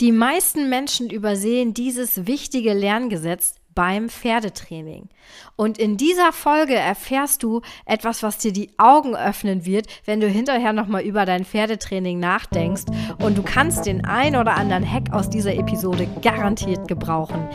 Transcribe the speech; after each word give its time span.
Die 0.00 0.12
meisten 0.12 0.68
Menschen 0.68 1.10
übersehen 1.10 1.74
dieses 1.74 2.28
wichtige 2.28 2.72
Lerngesetz 2.72 3.56
beim 3.74 4.08
Pferdetraining. 4.08 5.08
Und 5.56 5.76
in 5.76 5.96
dieser 5.96 6.32
Folge 6.32 6.76
erfährst 6.76 7.42
du 7.42 7.62
etwas, 7.84 8.22
was 8.22 8.38
dir 8.38 8.52
die 8.52 8.70
Augen 8.78 9.16
öffnen 9.16 9.66
wird, 9.66 9.88
wenn 10.04 10.20
du 10.20 10.28
hinterher 10.28 10.72
nochmal 10.72 11.02
über 11.02 11.24
dein 11.24 11.44
Pferdetraining 11.44 12.20
nachdenkst. 12.20 12.84
Und 13.20 13.38
du 13.38 13.42
kannst 13.42 13.86
den 13.86 14.04
ein 14.04 14.36
oder 14.36 14.56
anderen 14.56 14.88
Hack 14.88 15.12
aus 15.12 15.30
dieser 15.30 15.54
Episode 15.54 16.08
garantiert 16.22 16.86
gebrauchen. 16.86 17.48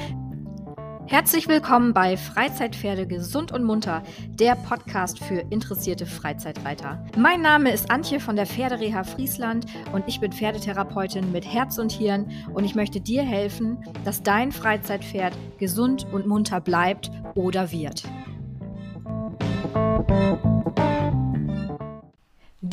Herzlich 1.08 1.48
willkommen 1.48 1.94
bei 1.94 2.16
Freizeitpferde 2.18 3.06
gesund 3.06 3.52
und 3.52 3.64
munter, 3.64 4.04
der 4.30 4.56
Podcast 4.56 5.20
für 5.20 5.40
interessierte 5.50 6.06
Freizeitreiter. 6.06 7.06
Mein 7.18 7.42
Name 7.42 7.72
ist 7.72 7.92
Antje 7.92 8.20
von 8.20 8.36
der 8.36 8.46
Pferdereha 8.46 9.04
Friesland 9.04 9.66
und 9.92 10.06
ich 10.08 10.20
bin 10.22 10.32
Pferdetherapeutin 10.32 11.32
mit 11.32 11.46
Herz 11.46 11.78
und 11.78 11.92
Hirn 11.92 12.32
und 12.54 12.64
ich 12.64 12.74
möchte 12.74 13.02
dir 13.02 13.22
helfen, 13.22 13.78
dass 14.06 14.24
dein 14.24 14.52
Freizeitpferd 14.52 15.34
gesund 15.60 16.08
und 16.12 16.26
munter 16.26 16.62
bleibt 16.62 17.12
oder 17.36 17.72
wird. 17.72 18.04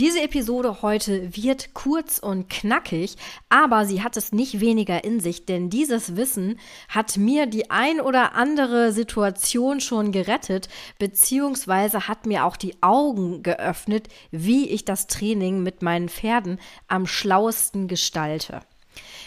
Diese 0.01 0.23
Episode 0.23 0.81
heute 0.81 1.37
wird 1.37 1.75
kurz 1.75 2.21
und 2.21 2.49
knackig, 2.49 3.17
aber 3.51 3.85
sie 3.85 4.03
hat 4.03 4.17
es 4.17 4.33
nicht 4.33 4.59
weniger 4.59 5.05
in 5.05 5.21
sich, 5.21 5.45
denn 5.45 5.69
dieses 5.69 6.17
Wissen 6.17 6.59
hat 6.89 7.19
mir 7.19 7.45
die 7.45 7.71
ein 7.71 8.01
oder 8.01 8.35
andere 8.35 8.93
Situation 8.93 9.79
schon 9.81 10.11
gerettet, 10.11 10.71
beziehungsweise 10.99 12.09
hat 12.09 12.25
mir 12.25 12.47
auch 12.47 12.57
die 12.57 12.83
Augen 12.83 13.43
geöffnet, 13.43 14.09
wie 14.31 14.71
ich 14.71 14.87
das 14.87 15.07
Training 15.07 15.63
mit 15.63 15.83
meinen 15.83 16.09
Pferden 16.09 16.59
am 16.89 17.07
schlauesten 17.07 17.87
gestalte. 17.87 18.63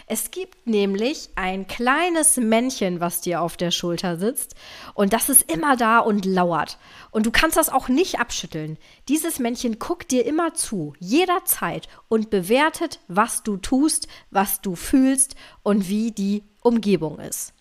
Es 0.07 0.31
gibt 0.31 0.67
nämlich 0.67 1.29
ein 1.35 1.67
kleines 1.67 2.37
Männchen, 2.37 2.99
was 2.99 3.21
dir 3.21 3.41
auf 3.41 3.57
der 3.57 3.71
Schulter 3.71 4.17
sitzt 4.17 4.55
und 4.93 5.13
das 5.13 5.29
ist 5.29 5.51
immer 5.51 5.77
da 5.77 5.99
und 5.99 6.25
lauert. 6.25 6.77
Und 7.11 7.25
du 7.25 7.31
kannst 7.31 7.57
das 7.57 7.69
auch 7.69 7.87
nicht 7.87 8.19
abschütteln. 8.19 8.77
Dieses 9.07 9.39
Männchen 9.39 9.79
guckt 9.79 10.11
dir 10.11 10.25
immer 10.25 10.53
zu, 10.53 10.93
jederzeit 10.99 11.87
und 12.09 12.29
bewertet, 12.29 12.99
was 13.07 13.43
du 13.43 13.57
tust, 13.57 14.07
was 14.31 14.61
du 14.61 14.75
fühlst 14.75 15.35
und 15.63 15.87
wie 15.87 16.11
die 16.11 16.43
Umgebung 16.61 17.19
ist. 17.19 17.53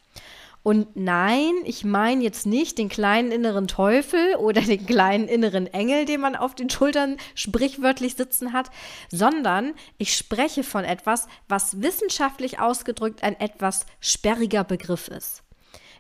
Und 0.63 0.95
nein, 0.95 1.53
ich 1.65 1.85
meine 1.85 2.23
jetzt 2.23 2.47
nicht 2.47 2.79
den 2.79 2.89
kleinen 2.89 3.33
inneren 3.33 3.67
Teufel 3.67 4.37
oder 4.37 4.61
den 4.61 4.87
kleinen 4.87 5.27
inneren 5.27 5.67
Engel, 5.67 6.05
den 6.05 6.21
man 6.21 6.37
auf 6.37 6.55
den 6.55 6.71
Schultern 6.71 7.17
sprichwörtlich 7.35 8.15
sitzen 8.15 8.53
hat, 8.53 8.71
sondern 9.11 9.75
ich 9.99 10.17
spreche 10.17 10.63
von 10.63 10.85
etwas, 10.85 11.27
was 11.49 11.83
wissenschaftlich 11.83 12.61
ausgedrückt 12.61 13.25
ein 13.25 13.39
etwas 13.41 13.87
sperriger 14.01 14.63
Begriff 14.63 15.09
ist. 15.09 15.43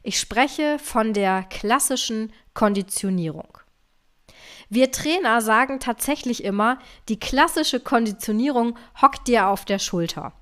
Ich 0.05 0.18
spreche 0.18 0.78
von 0.78 1.12
der 1.12 1.42
klassischen 1.44 2.33
Konditionierung. 2.55 3.58
Wir 4.68 4.90
Trainer 4.90 5.40
sagen 5.42 5.80
tatsächlich 5.80 6.44
immer, 6.44 6.78
die 7.08 7.20
klassische 7.20 7.78
Konditionierung 7.80 8.78
hockt 9.00 9.28
dir 9.28 9.48
auf 9.48 9.64
der 9.64 9.78
Schulter. 9.78 10.33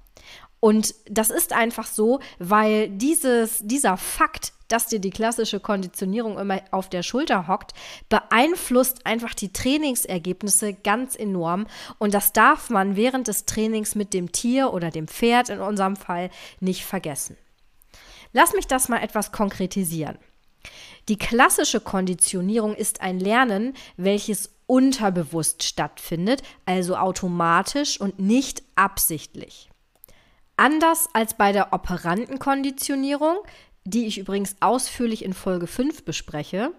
Und 0.61 0.95
das 1.07 1.31
ist 1.31 1.55
einfach 1.55 1.87
so, 1.87 2.21
weil 2.39 2.91
dieses, 2.91 3.61
dieser 3.63 3.97
Fakt, 3.97 4.53
dass 4.69 4.87
dir 4.87 5.01
die 5.01 5.11
klassische 5.11 5.59
Konditionierung 5.59 6.39
immer 6.39 6.61
auf 6.71 6.89
der 6.91 7.03
Schulter 7.03 7.49
hockt, 7.49 7.73
beeinflusst 8.09 9.07
einfach 9.07 9.35
die 9.35 9.53
Trainingsergebnisse 9.53 10.75
ganz 10.75 11.17
enorm. 11.17 11.67
Und 11.99 12.15
das 12.15 12.33
darf 12.33 12.71
man 12.71 12.95
während 12.95 13.27
des 13.27 13.47
Trainings 13.47 13.95
mit 13.95 14.13
dem 14.13 14.33
Tier 14.33 14.73
oder 14.73 14.91
dem 14.91 15.09
Pferd 15.09 15.49
in 15.49 15.61
unserem 15.61 15.97
Fall 15.97 16.31
nicht 16.61 16.85
vergessen. 16.85 17.37
Lass 18.33 18.53
mich 18.53 18.67
das 18.67 18.89
mal 18.89 19.03
etwas 19.03 19.33
konkretisieren. 19.33 20.19
Die 21.09 21.17
klassische 21.17 21.81
Konditionierung 21.81 22.75
ist 22.75 23.01
ein 23.01 23.19
Lernen, 23.19 23.75
welches 23.97 24.51
unterbewusst 24.67 25.65
stattfindet, 25.65 26.43
also 26.67 26.97
automatisch 26.97 28.01
und 28.01 28.21
nicht 28.21 28.63
absichtlich. 28.77 29.70
Anders 30.61 31.09
als 31.15 31.33
bei 31.33 31.53
der 31.53 31.73
Operantenkonditionierung, 31.73 33.39
die 33.85 34.05
ich 34.05 34.19
übrigens 34.19 34.57
ausführlich 34.61 35.25
in 35.25 35.33
Folge 35.33 35.67
5 35.67 36.05
bespreche, 36.05 36.73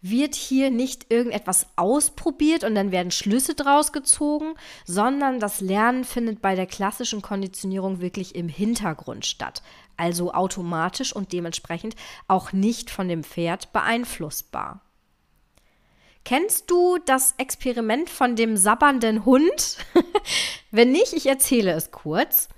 wird 0.00 0.34
hier 0.34 0.70
nicht 0.70 1.12
irgendetwas 1.12 1.66
ausprobiert 1.76 2.64
und 2.64 2.74
dann 2.74 2.90
werden 2.90 3.10
Schlüsse 3.10 3.54
draus 3.54 3.92
gezogen, 3.92 4.54
sondern 4.86 5.40
das 5.40 5.60
Lernen 5.60 6.04
findet 6.04 6.40
bei 6.40 6.54
der 6.54 6.64
klassischen 6.64 7.20
Konditionierung 7.20 8.00
wirklich 8.00 8.34
im 8.34 8.48
Hintergrund 8.48 9.26
statt, 9.26 9.62
also 9.98 10.32
automatisch 10.32 11.14
und 11.14 11.34
dementsprechend 11.34 11.96
auch 12.28 12.54
nicht 12.54 12.88
von 12.88 13.08
dem 13.08 13.24
Pferd 13.24 13.74
beeinflussbar. 13.74 14.80
Kennst 16.24 16.70
du 16.70 16.96
das 17.04 17.34
Experiment 17.36 18.08
von 18.08 18.36
dem 18.36 18.56
sabbernden 18.56 19.26
Hund? 19.26 19.76
Wenn 20.70 20.92
nicht, 20.92 21.12
ich 21.12 21.26
erzähle 21.26 21.72
es 21.72 21.90
kurz. 21.90 22.48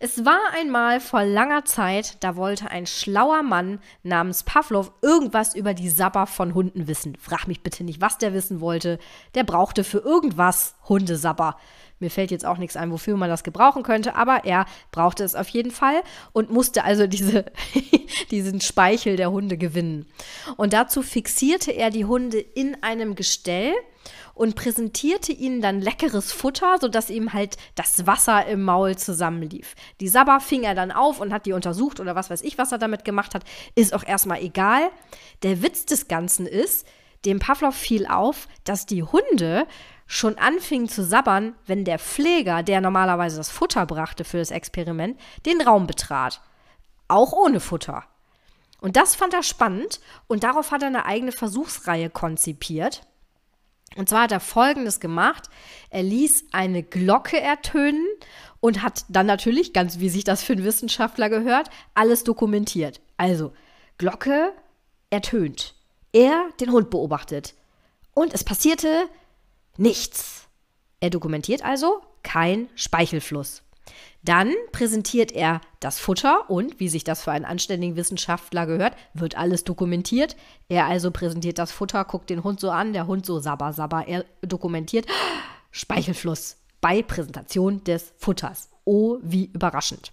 Es 0.00 0.24
war 0.24 0.40
einmal 0.54 1.00
vor 1.00 1.24
langer 1.24 1.64
Zeit, 1.64 2.16
da 2.20 2.36
wollte 2.36 2.68
ein 2.70 2.86
schlauer 2.86 3.42
Mann 3.42 3.78
namens 4.02 4.42
Pavlov 4.42 4.92
irgendwas 5.02 5.54
über 5.54 5.72
die 5.72 5.88
Sabber 5.88 6.26
von 6.26 6.52
Hunden 6.54 6.88
wissen. 6.88 7.16
Frag 7.16 7.46
mich 7.46 7.62
bitte 7.62 7.84
nicht, 7.84 8.00
was 8.00 8.18
der 8.18 8.34
wissen 8.34 8.60
wollte. 8.60 8.98
Der 9.34 9.44
brauchte 9.44 9.84
für 9.84 9.98
irgendwas 9.98 10.74
Hundesabber. 10.88 11.56
Mir 12.00 12.10
fällt 12.10 12.32
jetzt 12.32 12.44
auch 12.44 12.58
nichts 12.58 12.76
ein, 12.76 12.90
wofür 12.90 13.16
man 13.16 13.30
das 13.30 13.44
gebrauchen 13.44 13.84
könnte, 13.84 14.16
aber 14.16 14.44
er 14.44 14.66
brauchte 14.90 15.22
es 15.22 15.36
auf 15.36 15.48
jeden 15.48 15.70
Fall 15.70 16.02
und 16.32 16.50
musste 16.50 16.84
also 16.84 17.06
diese, 17.06 17.46
diesen 18.30 18.60
Speichel 18.60 19.16
der 19.16 19.30
Hunde 19.30 19.56
gewinnen. 19.56 20.06
Und 20.56 20.72
dazu 20.72 21.02
fixierte 21.02 21.70
er 21.70 21.90
die 21.90 22.04
Hunde 22.04 22.40
in 22.40 22.82
einem 22.82 23.14
Gestell 23.14 23.72
und 24.34 24.56
präsentierte 24.56 25.32
ihnen 25.32 25.60
dann 25.60 25.80
leckeres 25.80 26.32
Futter, 26.32 26.78
sodass 26.80 27.10
ihm 27.10 27.32
halt 27.32 27.56
das 27.74 28.06
Wasser 28.06 28.46
im 28.46 28.62
Maul 28.62 28.96
zusammenlief. 28.96 29.74
Die 30.00 30.08
Sabber 30.08 30.40
fing 30.40 30.62
er 30.62 30.74
dann 30.74 30.92
auf 30.92 31.20
und 31.20 31.32
hat 31.32 31.46
die 31.46 31.52
untersucht 31.52 32.00
oder 32.00 32.14
was 32.14 32.30
weiß 32.30 32.42
ich, 32.42 32.58
was 32.58 32.72
er 32.72 32.78
damit 32.78 33.04
gemacht 33.04 33.34
hat, 33.34 33.44
ist 33.74 33.94
auch 33.94 34.04
erstmal 34.04 34.42
egal. 34.42 34.90
Der 35.42 35.62
Witz 35.62 35.86
des 35.86 36.08
Ganzen 36.08 36.46
ist, 36.46 36.86
dem 37.24 37.38
Pavlov 37.38 37.74
fiel 37.74 38.06
auf, 38.06 38.48
dass 38.64 38.86
die 38.86 39.02
Hunde 39.02 39.66
schon 40.06 40.38
anfingen 40.38 40.88
zu 40.88 41.02
sabbern, 41.02 41.54
wenn 41.66 41.84
der 41.84 41.98
Pfleger, 41.98 42.62
der 42.62 42.80
normalerweise 42.80 43.38
das 43.38 43.50
Futter 43.50 43.86
brachte 43.86 44.24
für 44.24 44.38
das 44.38 44.50
Experiment, 44.50 45.18
den 45.46 45.60
Raum 45.60 45.86
betrat. 45.86 46.40
Auch 47.08 47.32
ohne 47.32 47.60
Futter. 47.60 48.04
Und 48.80 48.96
das 48.96 49.14
fand 49.14 49.32
er 49.32 49.42
spannend 49.42 50.00
und 50.26 50.44
darauf 50.44 50.70
hat 50.70 50.82
er 50.82 50.88
eine 50.88 51.06
eigene 51.06 51.32
Versuchsreihe 51.32 52.10
konzipiert. 52.10 53.06
Und 53.96 54.08
zwar 54.08 54.22
hat 54.22 54.32
er 54.32 54.40
Folgendes 54.40 55.00
gemacht. 55.00 55.48
Er 55.90 56.02
ließ 56.02 56.46
eine 56.52 56.82
Glocke 56.82 57.40
ertönen 57.40 58.06
und 58.60 58.82
hat 58.82 59.04
dann 59.08 59.26
natürlich, 59.26 59.72
ganz 59.72 59.98
wie 59.98 60.08
sich 60.08 60.24
das 60.24 60.42
für 60.42 60.54
einen 60.54 60.64
Wissenschaftler 60.64 61.28
gehört, 61.28 61.68
alles 61.94 62.24
dokumentiert. 62.24 63.00
Also, 63.16 63.52
Glocke 63.98 64.52
ertönt. 65.10 65.74
Er 66.12 66.48
den 66.60 66.72
Hund 66.72 66.90
beobachtet. 66.90 67.54
Und 68.14 68.34
es 68.34 68.44
passierte 68.44 69.08
nichts. 69.76 70.48
Er 71.00 71.10
dokumentiert 71.10 71.64
also 71.64 72.00
kein 72.22 72.68
Speichelfluss. 72.74 73.62
Dann 74.22 74.52
präsentiert 74.72 75.32
er 75.32 75.60
das 75.80 75.98
Futter 75.98 76.48
und, 76.48 76.80
wie 76.80 76.88
sich 76.88 77.04
das 77.04 77.22
für 77.22 77.32
einen 77.32 77.44
anständigen 77.44 77.96
Wissenschaftler 77.96 78.66
gehört, 78.66 78.96
wird 79.12 79.36
alles 79.36 79.64
dokumentiert. 79.64 80.36
Er 80.68 80.86
also 80.86 81.10
präsentiert 81.10 81.58
das 81.58 81.72
Futter, 81.72 82.04
guckt 82.04 82.30
den 82.30 82.42
Hund 82.42 82.58
so 82.58 82.70
an, 82.70 82.92
der 82.94 83.06
Hund 83.06 83.26
so 83.26 83.38
sabber, 83.38 83.72
sabber. 83.72 84.08
Er 84.08 84.24
dokumentiert 84.40 85.06
Speichelfluss 85.70 86.56
bei 86.80 87.02
Präsentation 87.02 87.84
des 87.84 88.14
Futters. 88.16 88.70
Oh, 88.84 89.18
wie 89.22 89.46
überraschend. 89.46 90.12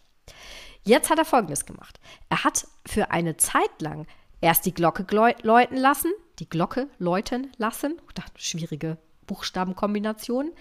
Jetzt 0.83 1.09
hat 1.09 1.19
er 1.19 1.25
Folgendes 1.25 1.65
gemacht. 1.65 1.99
Er 2.29 2.43
hat 2.43 2.67
für 2.85 3.11
eine 3.11 3.37
Zeit 3.37 3.81
lang 3.81 4.07
erst 4.41 4.65
die 4.65 4.73
Glocke 4.73 5.05
läuten 5.41 5.77
lassen, 5.77 6.11
die 6.39 6.49
Glocke 6.49 6.87
läuten 6.97 7.51
lassen, 7.57 7.97
oh, 8.01 8.21
schwierige 8.35 8.97
Buchstabenkombination, 9.27 10.51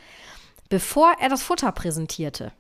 bevor 0.69 1.15
er 1.19 1.29
das 1.29 1.43
Futter 1.43 1.73
präsentierte. 1.73 2.53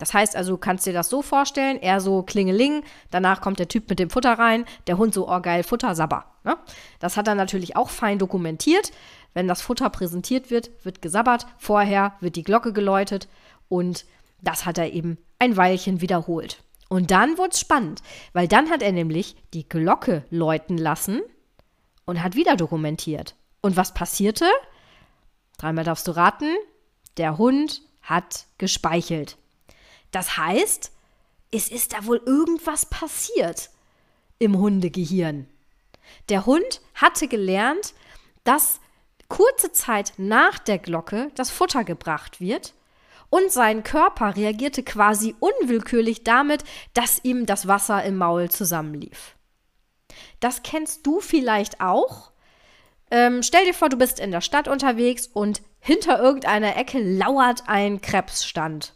Das 0.00 0.14
heißt 0.14 0.34
also, 0.34 0.52
du 0.52 0.58
kannst 0.58 0.86
dir 0.86 0.94
das 0.94 1.10
so 1.10 1.20
vorstellen, 1.20 1.80
er 1.80 2.00
so 2.00 2.22
klingeling, 2.22 2.82
danach 3.10 3.42
kommt 3.42 3.58
der 3.58 3.68
Typ 3.68 3.88
mit 3.90 3.98
dem 3.98 4.08
Futter 4.08 4.32
rein, 4.32 4.64
der 4.86 4.96
Hund 4.96 5.12
so, 5.12 5.28
oh 5.28 5.40
geil, 5.40 5.62
Futter, 5.62 5.94
sabber. 5.94 6.24
Ne? 6.42 6.56
Das 6.98 7.18
hat 7.18 7.28
er 7.28 7.34
natürlich 7.34 7.76
auch 7.76 7.90
fein 7.90 8.18
dokumentiert. 8.18 8.92
Wenn 9.34 9.46
das 9.46 9.60
Futter 9.60 9.90
präsentiert 9.90 10.50
wird, 10.50 10.70
wird 10.84 11.02
gesabbert, 11.02 11.46
vorher 11.58 12.14
wird 12.20 12.36
die 12.36 12.42
Glocke 12.42 12.72
geläutet 12.72 13.28
und 13.68 14.06
das 14.40 14.64
hat 14.64 14.78
er 14.78 14.90
eben 14.90 15.18
ein 15.38 15.58
Weilchen 15.58 16.00
wiederholt. 16.00 16.64
Und 16.88 17.10
dann 17.10 17.36
wurde 17.36 17.50
es 17.50 17.60
spannend, 17.60 18.02
weil 18.32 18.48
dann 18.48 18.70
hat 18.70 18.82
er 18.82 18.92
nämlich 18.92 19.36
die 19.52 19.68
Glocke 19.68 20.24
läuten 20.30 20.78
lassen 20.78 21.20
und 22.06 22.22
hat 22.22 22.36
wieder 22.36 22.56
dokumentiert. 22.56 23.36
Und 23.60 23.76
was 23.76 23.92
passierte? 23.92 24.46
Dreimal 25.58 25.84
darfst 25.84 26.08
du 26.08 26.12
raten, 26.12 26.48
der 27.18 27.36
Hund 27.36 27.82
hat 28.00 28.46
gespeichelt. 28.56 29.36
Das 30.10 30.36
heißt, 30.36 30.92
es 31.52 31.68
ist 31.68 31.92
da 31.92 32.06
wohl 32.06 32.22
irgendwas 32.24 32.86
passiert 32.86 33.70
im 34.38 34.58
Hundegehirn. 34.58 35.46
Der 36.28 36.46
Hund 36.46 36.80
hatte 36.94 37.28
gelernt, 37.28 37.94
dass 38.44 38.80
kurze 39.28 39.72
Zeit 39.72 40.14
nach 40.16 40.58
der 40.58 40.78
Glocke 40.78 41.30
das 41.34 41.50
Futter 41.50 41.84
gebracht 41.84 42.40
wird 42.40 42.74
und 43.30 43.52
sein 43.52 43.84
Körper 43.84 44.36
reagierte 44.36 44.82
quasi 44.82 45.34
unwillkürlich 45.38 46.24
damit, 46.24 46.64
dass 46.94 47.24
ihm 47.24 47.46
das 47.46 47.68
Wasser 47.68 48.02
im 48.02 48.16
Maul 48.16 48.50
zusammenlief. 48.50 49.36
Das 50.40 50.62
kennst 50.62 51.06
du 51.06 51.20
vielleicht 51.20 51.80
auch. 51.80 52.32
Ähm, 53.10 53.42
stell 53.42 53.64
dir 53.64 53.74
vor, 53.74 53.88
du 53.88 53.96
bist 53.96 54.20
in 54.20 54.32
der 54.32 54.40
Stadt 54.40 54.68
unterwegs 54.68 55.28
und 55.28 55.62
hinter 55.78 56.20
irgendeiner 56.20 56.76
Ecke 56.76 56.98
lauert 57.00 57.64
ein 57.68 58.00
Krebsstand. 58.00 58.94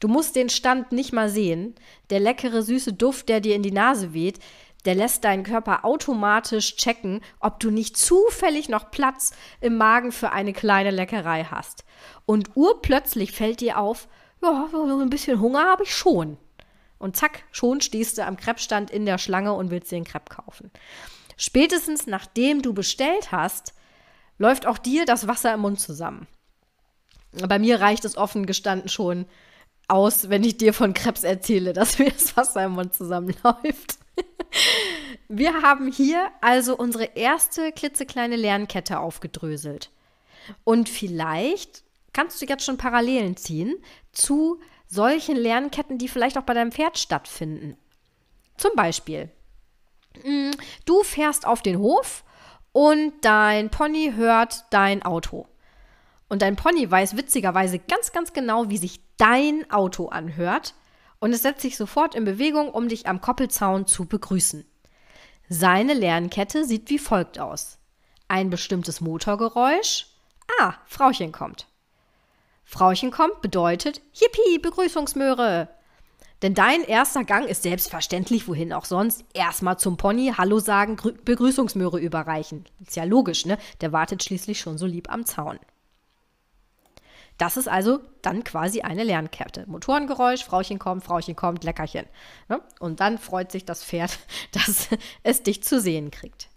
Du 0.00 0.08
musst 0.08 0.34
den 0.34 0.48
Stand 0.48 0.92
nicht 0.92 1.12
mal 1.12 1.28
sehen. 1.28 1.74
Der 2.08 2.20
leckere, 2.20 2.62
süße 2.62 2.94
Duft, 2.94 3.28
der 3.28 3.40
dir 3.40 3.54
in 3.54 3.62
die 3.62 3.70
Nase 3.70 4.12
weht, 4.14 4.40
der 4.86 4.94
lässt 4.94 5.24
deinen 5.24 5.44
Körper 5.44 5.84
automatisch 5.84 6.76
checken, 6.76 7.20
ob 7.38 7.60
du 7.60 7.70
nicht 7.70 7.98
zufällig 7.98 8.70
noch 8.70 8.90
Platz 8.90 9.32
im 9.60 9.76
Magen 9.76 10.10
für 10.10 10.32
eine 10.32 10.54
kleine 10.54 10.90
Leckerei 10.90 11.44
hast. 11.44 11.84
Und 12.24 12.56
urplötzlich 12.56 13.32
fällt 13.32 13.60
dir 13.60 13.78
auf, 13.78 14.08
ja, 14.42 14.68
so 14.72 14.98
ein 14.98 15.10
bisschen 15.10 15.38
Hunger 15.40 15.66
habe 15.66 15.82
ich 15.84 15.94
schon. 15.94 16.38
Und 16.98 17.16
zack, 17.16 17.44
schon 17.50 17.82
stehst 17.82 18.16
du 18.16 18.24
am 18.24 18.38
Krebsstand 18.38 18.90
in 18.90 19.04
der 19.04 19.18
Schlange 19.18 19.52
und 19.52 19.70
willst 19.70 19.90
dir 19.90 19.96
einen 19.96 20.06
Crepe 20.06 20.34
kaufen. 20.34 20.70
Spätestens 21.36 22.06
nachdem 22.06 22.62
du 22.62 22.72
bestellt 22.72 23.32
hast, 23.32 23.74
läuft 24.38 24.66
auch 24.66 24.78
dir 24.78 25.04
das 25.04 25.28
Wasser 25.28 25.52
im 25.52 25.60
Mund 25.60 25.78
zusammen. 25.78 26.26
Bei 27.48 27.58
mir 27.58 27.80
reicht 27.80 28.04
es 28.06 28.16
offen 28.16 28.46
gestanden 28.46 28.88
schon 28.88 29.26
aus, 29.90 30.28
wenn 30.28 30.44
ich 30.44 30.56
dir 30.56 30.72
von 30.72 30.94
Krebs 30.94 31.24
erzähle, 31.24 31.72
dass 31.72 31.98
mir 31.98 32.10
das 32.10 32.36
Wasser 32.36 32.64
im 32.64 32.72
Mund 32.72 32.94
zusammenläuft. 32.94 33.98
Wir 35.28 35.62
haben 35.62 35.92
hier 35.92 36.28
also 36.40 36.76
unsere 36.76 37.04
erste 37.14 37.72
klitzekleine 37.72 38.36
Lernkette 38.36 38.98
aufgedröselt. 38.98 39.90
Und 40.64 40.88
vielleicht 40.88 41.84
kannst 42.12 42.42
du 42.42 42.46
jetzt 42.46 42.64
schon 42.64 42.76
Parallelen 42.76 43.36
ziehen 43.36 43.76
zu 44.12 44.60
solchen 44.88 45.36
Lernketten, 45.36 45.98
die 45.98 46.08
vielleicht 46.08 46.36
auch 46.36 46.42
bei 46.42 46.54
deinem 46.54 46.72
Pferd 46.72 46.98
stattfinden. 46.98 47.76
Zum 48.56 48.72
Beispiel, 48.74 49.30
mm, 50.24 50.50
du 50.84 51.02
fährst 51.04 51.46
auf 51.46 51.62
den 51.62 51.78
Hof 51.78 52.24
und 52.72 53.12
dein 53.22 53.70
Pony 53.70 54.12
hört 54.16 54.64
dein 54.70 55.02
Auto. 55.02 55.46
Und 56.30 56.42
dein 56.42 56.56
Pony 56.56 56.88
weiß 56.88 57.16
witzigerweise 57.16 57.80
ganz, 57.80 58.12
ganz 58.12 58.32
genau, 58.32 58.70
wie 58.70 58.78
sich 58.78 59.00
dein 59.18 59.68
Auto 59.70 60.08
anhört 60.08 60.74
und 61.18 61.32
es 61.32 61.42
setzt 61.42 61.60
sich 61.60 61.76
sofort 61.76 62.14
in 62.14 62.24
Bewegung, 62.24 62.70
um 62.70 62.88
dich 62.88 63.08
am 63.08 63.20
Koppelzaun 63.20 63.86
zu 63.86 64.06
begrüßen. 64.06 64.64
Seine 65.48 65.92
Lernkette 65.92 66.64
sieht 66.64 66.88
wie 66.88 67.00
folgt 67.00 67.40
aus. 67.40 67.78
Ein 68.28 68.48
bestimmtes 68.48 69.00
Motorgeräusch. 69.00 70.06
Ah, 70.60 70.74
Frauchen 70.86 71.32
kommt. 71.32 71.66
Frauchen 72.64 73.10
kommt 73.10 73.40
bedeutet 73.40 74.00
Yippie, 74.14 74.60
Begrüßungsmöhre. 74.60 75.68
Denn 76.42 76.54
dein 76.54 76.84
erster 76.84 77.24
Gang 77.24 77.48
ist 77.48 77.64
selbstverständlich, 77.64 78.46
wohin 78.46 78.72
auch 78.72 78.84
sonst, 78.84 79.24
erstmal 79.34 79.80
zum 79.80 79.96
Pony 79.96 80.32
Hallo 80.38 80.60
sagen, 80.60 80.96
Begrüßungsmöhre 81.24 81.98
überreichen. 81.98 82.66
Ist 82.86 82.94
ja 82.94 83.02
logisch, 83.02 83.46
ne? 83.46 83.58
Der 83.80 83.90
wartet 83.90 84.22
schließlich 84.22 84.60
schon 84.60 84.78
so 84.78 84.86
lieb 84.86 85.12
am 85.12 85.26
Zaun. 85.26 85.58
Das 87.40 87.56
ist 87.56 87.68
also 87.68 88.00
dann 88.20 88.44
quasi 88.44 88.82
eine 88.82 89.02
Lernkette. 89.02 89.64
Motorengeräusch, 89.66 90.44
Frauchen 90.44 90.78
kommt, 90.78 91.04
Frauchen 91.04 91.34
kommt, 91.34 91.64
Leckerchen. 91.64 92.04
Ne? 92.50 92.60
Und 92.80 93.00
dann 93.00 93.16
freut 93.16 93.50
sich 93.50 93.64
das 93.64 93.82
Pferd, 93.82 94.18
dass 94.52 94.88
es 95.22 95.42
dich 95.42 95.62
zu 95.62 95.80
sehen 95.80 96.10
kriegt. 96.10 96.50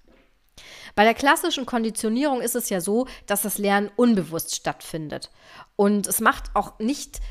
Bei 0.94 1.06
der 1.06 1.14
klassischen 1.14 1.66
Konditionierung 1.66 2.42
ist 2.42 2.56
es 2.56 2.70
ja 2.70 2.82
so, 2.82 3.08
dass 3.28 3.44
das 3.44 3.58
Lernen 3.58 3.92
unbewusst 3.96 4.56
stattfindet. 4.56 5.32
Und 5.78 6.06
es 6.06 6.20
macht 6.20 6.54
auch 6.54 6.78
nicht 6.80 7.22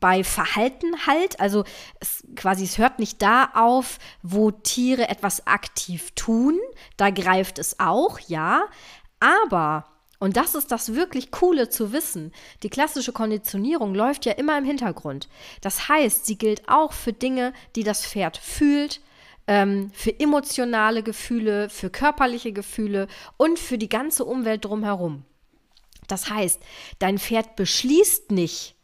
bei 0.00 0.22
Verhalten 0.22 1.06
halt, 1.06 1.40
also 1.40 1.64
es 2.00 2.22
quasi 2.36 2.64
es 2.64 2.76
hört 2.76 2.98
nicht 2.98 3.22
da 3.22 3.52
auf, 3.54 3.98
wo 4.22 4.50
Tiere 4.50 5.08
etwas 5.08 5.46
aktiv 5.46 6.10
tun, 6.14 6.58
da 6.98 7.08
greift 7.08 7.58
es 7.58 7.80
auch, 7.80 8.18
ja, 8.20 8.66
aber 9.18 9.86
und 10.18 10.36
das 10.36 10.54
ist 10.54 10.72
das 10.72 10.94
wirklich 10.94 11.30
Coole 11.30 11.68
zu 11.68 11.92
wissen. 11.92 12.32
Die 12.62 12.70
klassische 12.70 13.12
Konditionierung 13.12 13.94
läuft 13.94 14.26
ja 14.26 14.32
immer 14.32 14.58
im 14.58 14.64
Hintergrund. 14.64 15.28
Das 15.60 15.88
heißt, 15.88 16.26
sie 16.26 16.36
gilt 16.36 16.68
auch 16.68 16.92
für 16.92 17.12
Dinge, 17.12 17.52
die 17.76 17.84
das 17.84 18.04
Pferd 18.04 18.36
fühlt, 18.36 19.00
ähm, 19.46 19.90
für 19.94 20.18
emotionale 20.18 21.02
Gefühle, 21.04 21.68
für 21.70 21.88
körperliche 21.88 22.52
Gefühle 22.52 23.06
und 23.36 23.58
für 23.58 23.78
die 23.78 23.88
ganze 23.88 24.24
Umwelt 24.24 24.64
drumherum. 24.64 25.24
Das 26.08 26.30
heißt, 26.30 26.60
dein 26.98 27.18
Pferd 27.18 27.54
beschließt 27.54 28.32
nicht, 28.32 28.74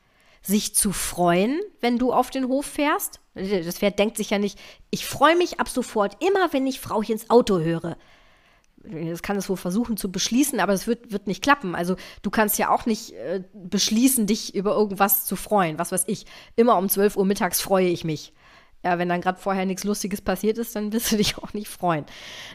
sich 0.40 0.74
zu 0.74 0.92
freuen, 0.92 1.60
wenn 1.80 1.98
du 1.98 2.12
auf 2.12 2.30
den 2.30 2.48
Hof 2.48 2.66
fährst. 2.66 3.20
Das 3.34 3.78
Pferd 3.78 3.98
denkt 3.98 4.18
sich 4.18 4.30
ja 4.30 4.38
nicht, 4.38 4.58
ich 4.90 5.06
freue 5.06 5.36
mich 5.36 5.58
ab 5.58 5.68
sofort 5.68 6.22
immer, 6.22 6.52
wenn 6.52 6.66
ich 6.66 6.80
Frauchens 6.80 7.30
Auto 7.30 7.58
höre 7.58 7.96
das 8.86 9.22
kann 9.22 9.36
es 9.36 9.48
wohl 9.48 9.56
versuchen 9.56 9.96
zu 9.96 10.10
beschließen, 10.10 10.60
aber 10.60 10.72
es 10.72 10.86
wird, 10.86 11.12
wird 11.12 11.26
nicht 11.26 11.42
klappen. 11.42 11.74
Also 11.74 11.96
du 12.22 12.30
kannst 12.30 12.58
ja 12.58 12.70
auch 12.70 12.86
nicht 12.86 13.12
äh, 13.12 13.42
beschließen, 13.52 14.26
dich 14.26 14.54
über 14.54 14.74
irgendwas 14.74 15.24
zu 15.24 15.36
freuen. 15.36 15.78
Was 15.78 15.92
weiß 15.92 16.04
ich. 16.06 16.26
Immer 16.56 16.76
um 16.76 16.88
12 16.88 17.16
Uhr 17.16 17.24
mittags 17.24 17.60
freue 17.60 17.88
ich 17.88 18.04
mich. 18.04 18.32
Ja, 18.84 18.98
wenn 18.98 19.08
dann 19.08 19.22
gerade 19.22 19.40
vorher 19.40 19.64
nichts 19.64 19.84
Lustiges 19.84 20.20
passiert 20.20 20.58
ist, 20.58 20.76
dann 20.76 20.92
wirst 20.92 21.10
du 21.10 21.16
dich 21.18 21.38
auch 21.38 21.54
nicht 21.54 21.68
freuen. 21.68 22.04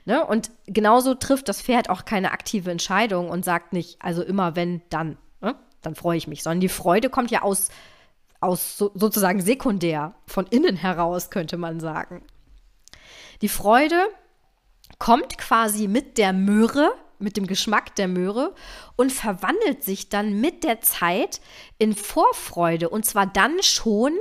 Ne? 0.06 0.26
Und 0.26 0.52
genauso 0.68 1.16
trifft 1.16 1.50
das 1.50 1.62
Pferd 1.62 1.90
auch 1.90 2.06
keine 2.06 2.31
aktive 2.31 2.70
Entscheidung 2.70 3.30
und 3.30 3.44
sagt 3.44 3.74
nicht, 3.74 4.02
also 4.02 4.22
immer 4.22 4.56
wenn, 4.56 4.81
dann. 4.90 5.18
Ne? 5.42 5.56
Dann 5.81 5.96
freue 5.96 6.18
ich 6.18 6.28
mich. 6.28 6.44
Sondern 6.44 6.62
die 6.62 6.70
Freude 6.70 7.10
kommt 7.10 7.31
ja 7.31 7.42
aus, 7.42 7.70
aus 8.40 8.78
so, 8.78 8.92
sozusagen 8.94 9.42
sekundär, 9.42 10.14
von 10.28 10.46
innen 10.46 10.76
heraus, 10.76 11.31
könnte 11.31 11.58
man 11.58 11.80
sagen. 11.80 12.24
Die 13.42 13.50
Freude 13.50 14.10
kommt 14.98 15.38
quasi 15.38 15.88
mit 15.88 16.18
der 16.18 16.34
Möhre, 16.34 16.92
mit 17.20 17.38
dem 17.38 17.48
Geschmack 17.48 17.96
der 17.96 18.08
Möhre 18.08 18.56
und 18.96 19.12
verwandelt 19.12 19.84
sich 19.84 20.10
dann 20.10 20.40
mit 20.42 20.64
der 20.64 20.82
Zeit 20.82 21.42
in 21.78 21.96
Vorfreude. 21.96 22.90
Und 22.90 23.06
zwar 23.06 23.28
dann 23.28 23.62
schon, 23.62 24.14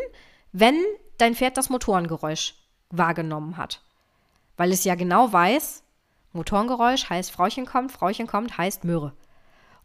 wenn 0.53 0.77
dein 1.17 1.35
Pferd 1.35 1.57
das 1.57 1.71
Motorengeräusch 1.71 2.55
wahrgenommen 2.91 3.57
hat. 3.57 3.83
Weil 4.57 4.73
es 4.73 4.85
ja 4.85 4.95
genau 4.95 5.33
weiß, 5.33 5.83
Motorengeräusch 6.33 7.09
heißt 7.09 7.31
Frauchen 7.31 7.67
kommt, 7.67 7.93
Frauchen 7.93 8.27
kommt 8.27 8.59
heißt 8.59 8.85
Möhre. 8.85 9.15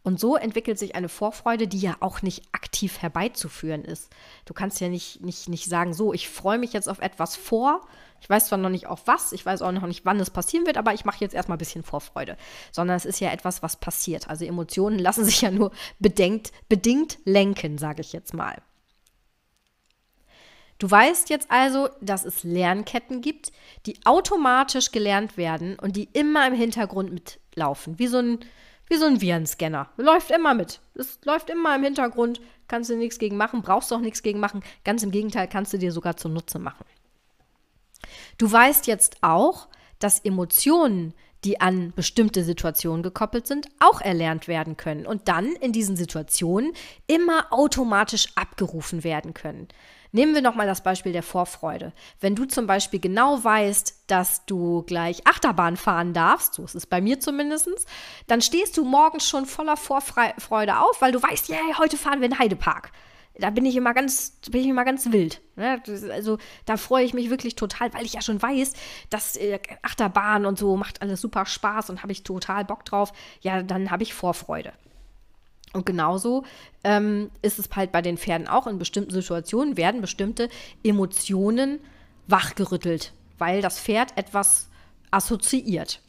Und 0.03 0.19
so 0.19 0.35
entwickelt 0.35 0.77
sich 0.77 0.95
eine 0.95 1.07
Vorfreude, 1.07 1.67
die 1.67 1.79
ja 1.79 1.95
auch 2.01 2.21
nicht 2.21 2.43
aktiv 2.51 3.01
herbeizuführen 3.01 3.85
ist. 3.85 4.11
Du 4.45 4.53
kannst 4.53 4.81
ja 4.81 4.89
nicht, 4.89 5.21
nicht, 5.21 5.47
nicht 5.47 5.65
sagen, 5.65 5.93
so, 5.93 6.13
ich 6.13 6.27
freue 6.27 6.57
mich 6.57 6.73
jetzt 6.73 6.89
auf 6.89 6.99
etwas 6.99 7.37
vor. 7.37 7.81
Ich 8.23 8.29
weiß 8.29 8.47
zwar 8.47 8.57
noch 8.57 8.69
nicht 8.69 8.87
auf 8.87 9.05
was, 9.05 9.33
ich 9.33 9.45
weiß 9.45 9.61
auch 9.61 9.73
noch 9.73 9.85
nicht, 9.85 10.05
wann 10.05 10.17
es 10.21 10.29
passieren 10.29 10.65
wird, 10.65 10.77
aber 10.77 10.93
ich 10.93 11.03
mache 11.03 11.17
jetzt 11.19 11.35
erstmal 11.35 11.57
ein 11.57 11.59
bisschen 11.59 11.83
Vorfreude. 11.83 12.37
Sondern 12.71 12.95
es 12.95 13.03
ist 13.03 13.19
ja 13.19 13.29
etwas, 13.33 13.61
was 13.61 13.75
passiert. 13.75 14.29
Also 14.29 14.45
Emotionen 14.45 14.97
lassen 14.97 15.25
sich 15.25 15.41
ja 15.41 15.51
nur 15.51 15.71
bedenkt, 15.99 16.53
bedingt 16.69 17.19
lenken, 17.25 17.77
sage 17.77 17.99
ich 17.99 18.13
jetzt 18.13 18.33
mal. 18.33 18.61
Du 20.79 20.89
weißt 20.89 21.29
jetzt 21.29 21.51
also, 21.51 21.89
dass 21.99 22.23
es 22.23 22.45
Lernketten 22.45 23.19
gibt, 23.19 23.51
die 23.85 23.97
automatisch 24.05 24.91
gelernt 24.91 25.35
werden 25.35 25.77
und 25.77 25.97
die 25.97 26.07
immer 26.13 26.47
im 26.47 26.53
Hintergrund 26.53 27.11
mitlaufen, 27.11 27.99
wie 27.99 28.07
so 28.07 28.19
ein 28.19 28.39
wie 28.87 28.97
so 28.97 29.05
ein 29.05 29.21
Virenscanner. 29.21 29.89
Läuft 29.97 30.31
immer 30.31 30.53
mit. 30.53 30.79
Es 30.93 31.19
läuft 31.25 31.49
immer 31.49 31.75
im 31.75 31.83
Hintergrund. 31.83 32.41
Kannst 32.67 32.89
du 32.89 32.95
nichts 32.95 33.17
gegen 33.17 33.37
machen, 33.37 33.61
brauchst 33.61 33.91
du 33.91 33.95
auch 33.95 33.99
nichts 33.99 34.23
gegen 34.23 34.39
machen. 34.39 34.63
Ganz 34.83 35.03
im 35.03 35.11
Gegenteil, 35.11 35.47
kannst 35.47 35.73
du 35.73 35.77
dir 35.77 35.91
sogar 35.91 36.15
zunutze 36.17 36.59
machen. 36.59 36.85
Du 38.37 38.51
weißt 38.51 38.87
jetzt 38.87 39.17
auch, 39.21 39.67
dass 39.99 40.19
Emotionen, 40.19 41.13
die 41.43 41.59
an 41.59 41.93
bestimmte 41.95 42.43
Situationen 42.43 43.03
gekoppelt 43.03 43.47
sind, 43.47 43.67
auch 43.79 44.01
erlernt 44.01 44.47
werden 44.47 44.77
können 44.77 45.05
und 45.05 45.27
dann 45.27 45.53
in 45.57 45.73
diesen 45.73 45.97
Situationen 45.97 46.73
immer 47.07 47.47
automatisch 47.51 48.27
abgerufen 48.35 49.03
werden 49.03 49.33
können. 49.33 49.67
Nehmen 50.15 50.35
wir 50.35 50.43
nochmal 50.43 50.67
das 50.67 50.83
Beispiel 50.83 51.11
der 51.11 51.23
Vorfreude. 51.23 51.91
Wenn 52.21 52.35
du 52.35 52.45
zum 52.45 52.67
Beispiel 52.67 52.99
genau 52.99 53.43
weißt, 53.43 54.03
dass 54.05 54.45
du 54.45 54.83
gleich 54.83 55.25
Achterbahn 55.25 55.75
fahren 55.75 56.13
darfst, 56.13 56.53
so 56.53 56.63
ist 56.63 56.75
es 56.75 56.85
bei 56.85 57.01
mir 57.01 57.19
zumindest, 57.19 57.67
dann 58.27 58.41
stehst 58.41 58.77
du 58.77 58.85
morgens 58.85 59.27
schon 59.27 59.47
voller 59.47 59.75
Vorfreude 59.75 60.77
auf, 60.77 61.01
weil 61.01 61.11
du 61.11 61.21
weißt, 61.21 61.49
yeah, 61.49 61.79
heute 61.79 61.97
fahren 61.97 62.21
wir 62.21 62.27
in 62.27 62.37
Heidepark. 62.37 62.91
Da 63.39 63.49
bin 63.49 63.65
ich 63.65 63.75
immer 63.75 63.93
ganz, 63.95 64.39
bin 64.51 64.61
ich 64.61 64.67
immer 64.67 64.85
ganz 64.85 65.11
wild. 65.11 65.41
Ne? 65.55 65.81
Also 66.11 66.37
da 66.65 66.77
freue 66.77 67.03
ich 67.03 67.15
mich 67.15 67.31
wirklich 67.31 67.55
total, 67.55 67.91
weil 67.93 68.05
ich 68.05 68.13
ja 68.13 68.21
schon 68.21 68.39
weiß, 68.39 68.73
dass 69.09 69.35
äh, 69.37 69.59
Achterbahn 69.81 70.45
und 70.45 70.59
so 70.59 70.77
macht 70.77 71.01
alles 71.01 71.21
super 71.21 71.45
Spaß 71.45 71.89
und 71.89 72.03
habe 72.03 72.11
ich 72.11 72.23
total 72.23 72.63
Bock 72.63 72.85
drauf. 72.85 73.11
Ja, 73.41 73.63
dann 73.63 73.89
habe 73.89 74.03
ich 74.03 74.13
Vorfreude. 74.13 74.73
Und 75.73 75.87
genauso 75.87 76.43
ähm, 76.83 77.31
ist 77.41 77.57
es 77.57 77.69
halt 77.75 77.91
bei 77.91 78.03
den 78.03 78.17
Pferden 78.17 78.47
auch. 78.47 78.67
In 78.67 78.77
bestimmten 78.77 79.11
Situationen 79.11 79.75
werden 79.77 80.01
bestimmte 80.01 80.47
Emotionen 80.83 81.79
wachgerüttelt, 82.27 83.13
weil 83.39 83.61
das 83.61 83.79
Pferd 83.79 84.15
etwas 84.15 84.69
assoziiert. 85.09 86.01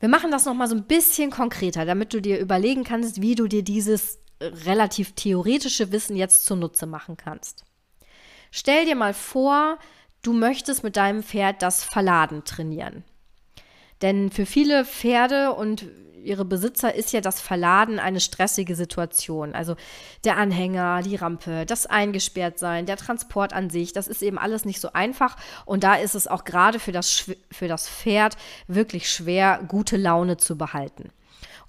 Wir 0.00 0.08
machen 0.08 0.30
das 0.30 0.46
nochmal 0.46 0.68
so 0.68 0.74
ein 0.74 0.84
bisschen 0.84 1.30
konkreter, 1.30 1.84
damit 1.84 2.14
du 2.14 2.20
dir 2.20 2.40
überlegen 2.40 2.82
kannst, 2.82 3.20
wie 3.20 3.34
du 3.34 3.46
dir 3.46 3.62
dieses 3.62 4.21
relativ 4.64 5.12
theoretische 5.12 5.92
Wissen 5.92 6.16
jetzt 6.16 6.44
zunutze 6.44 6.86
machen 6.86 7.16
kannst. 7.16 7.64
Stell 8.50 8.84
dir 8.84 8.96
mal 8.96 9.14
vor, 9.14 9.78
du 10.22 10.32
möchtest 10.32 10.84
mit 10.84 10.96
deinem 10.96 11.22
Pferd 11.22 11.62
das 11.62 11.84
Verladen 11.84 12.44
trainieren. 12.44 13.04
Denn 14.02 14.30
für 14.30 14.46
viele 14.46 14.84
Pferde 14.84 15.52
und 15.52 15.86
ihre 16.22 16.44
Besitzer 16.44 16.94
ist 16.94 17.12
ja 17.12 17.20
das 17.20 17.40
Verladen 17.40 17.98
eine 17.98 18.20
stressige 18.20 18.76
Situation. 18.76 19.54
Also 19.54 19.76
der 20.24 20.36
Anhänger, 20.36 21.02
die 21.02 21.16
Rampe, 21.16 21.66
das 21.66 21.86
Eingesperrtsein, 21.86 22.86
der 22.86 22.96
Transport 22.96 23.52
an 23.52 23.70
sich, 23.70 23.92
das 23.92 24.08
ist 24.08 24.22
eben 24.22 24.38
alles 24.38 24.64
nicht 24.64 24.80
so 24.80 24.92
einfach. 24.92 25.36
Und 25.64 25.84
da 25.84 25.94
ist 25.94 26.14
es 26.14 26.26
auch 26.26 26.44
gerade 26.44 26.78
für 26.78 26.92
das, 26.92 27.30
für 27.50 27.68
das 27.68 27.88
Pferd 27.88 28.36
wirklich 28.66 29.10
schwer, 29.10 29.62
gute 29.66 29.96
Laune 29.96 30.36
zu 30.36 30.56
behalten. 30.56 31.10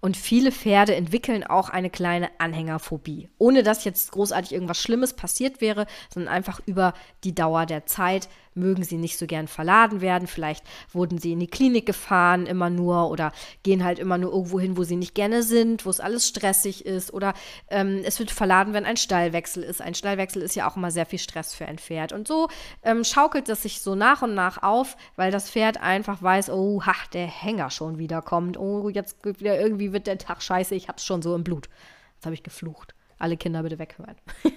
Und 0.04 0.18
viele 0.18 0.52
Pferde 0.52 0.96
entwickeln 0.96 1.46
auch 1.46 1.70
eine 1.70 1.90
kleine 1.90 2.30
Anhängerphobie. 2.38 3.30
Ohne 3.38 3.64
dass 3.64 3.86
jetzt 3.86 4.12
großartig 4.12 4.52
irgendwas 4.52 4.82
Schlimmes 4.82 5.14
passiert 5.14 5.62
wäre, 5.62 5.88
sondern 6.14 6.34
einfach 6.34 6.60
über 6.66 6.94
die 7.24 7.34
Dauer 7.34 7.66
der 7.66 7.86
Zeit 7.86 8.28
mögen 8.56 8.84
sie 8.84 8.98
nicht 8.98 9.18
so 9.18 9.28
gern 9.28 9.48
verladen 9.48 10.02
werden. 10.02 10.28
Vielleicht 10.28 10.64
wurden 10.92 11.18
sie 11.18 11.32
in 11.34 11.40
die 11.40 11.48
Klinik 11.48 11.86
gefahren 11.86 12.46
immer 12.46 12.70
nur 12.70 13.10
oder 13.10 13.32
gehen 13.64 13.84
halt 13.84 14.00
immer 14.00 14.18
nur 14.18 14.32
irgendwo 14.32 14.60
hin, 14.60 14.78
wo 14.78 14.84
sie 14.84 14.96
nicht 14.96 15.16
gerne 15.16 15.44
sind, 15.44 15.86
wo 15.86 15.90
es 15.90 16.00
alles 16.00 16.28
stressig 16.28 16.86
ist. 16.86 17.14
Oder 17.14 17.34
ähm, 17.70 18.02
es 18.04 18.20
wird 18.20 18.32
verladen, 18.32 18.74
wenn 18.74 18.86
ein 18.86 18.98
Stallwechsel 18.98 19.64
ist. 19.64 19.82
Ein 19.82 19.96
Stallwechsel 19.96 20.42
ist 20.42 20.56
ja 20.56 20.70
auch 20.70 20.78
immer 20.78 20.92
sehr 20.92 21.06
viel 21.06 21.20
Stress 21.20 21.54
für 21.54 21.66
ein 21.66 21.78
Pferd. 21.78 22.14
Und 22.14 22.28
so 22.28 22.48
ähm, 22.84 23.04
schaukelt 23.04 23.50
es 23.50 23.64
sich 23.64 23.82
so 23.82 23.96
nach 23.96 24.22
und 24.22 24.34
nach 24.34 24.64
auf, 24.64 24.98
weil 25.16 25.32
das 25.32 25.50
Pferd 25.50 25.82
einfach 25.82 26.22
weiß, 26.22 26.50
oh, 26.50 26.84
ha, 26.86 26.94
der 27.14 27.28
Hänger 27.28 27.70
schon 27.70 27.98
wieder 27.98 28.22
kommt. 28.22 28.58
Oh, 28.58 28.90
jetzt 28.90 29.24
wieder 29.26 29.60
irgendwie 29.60 29.94
wird 29.94 30.08
der 30.08 30.18
Tag 30.18 30.42
scheiße, 30.42 30.76
ich 30.76 30.88
hab's 30.88 31.06
schon 31.06 31.22
so 31.22 31.36
im 31.36 31.44
Blut. 31.44 31.70
Jetzt 32.16 32.26
habe 32.26 32.36
ich 32.36 32.44
geflucht. 32.44 32.94
Alle 33.20 33.38
Kinder 33.38 33.64
bitte 33.64 33.80
weghören. 33.80 34.16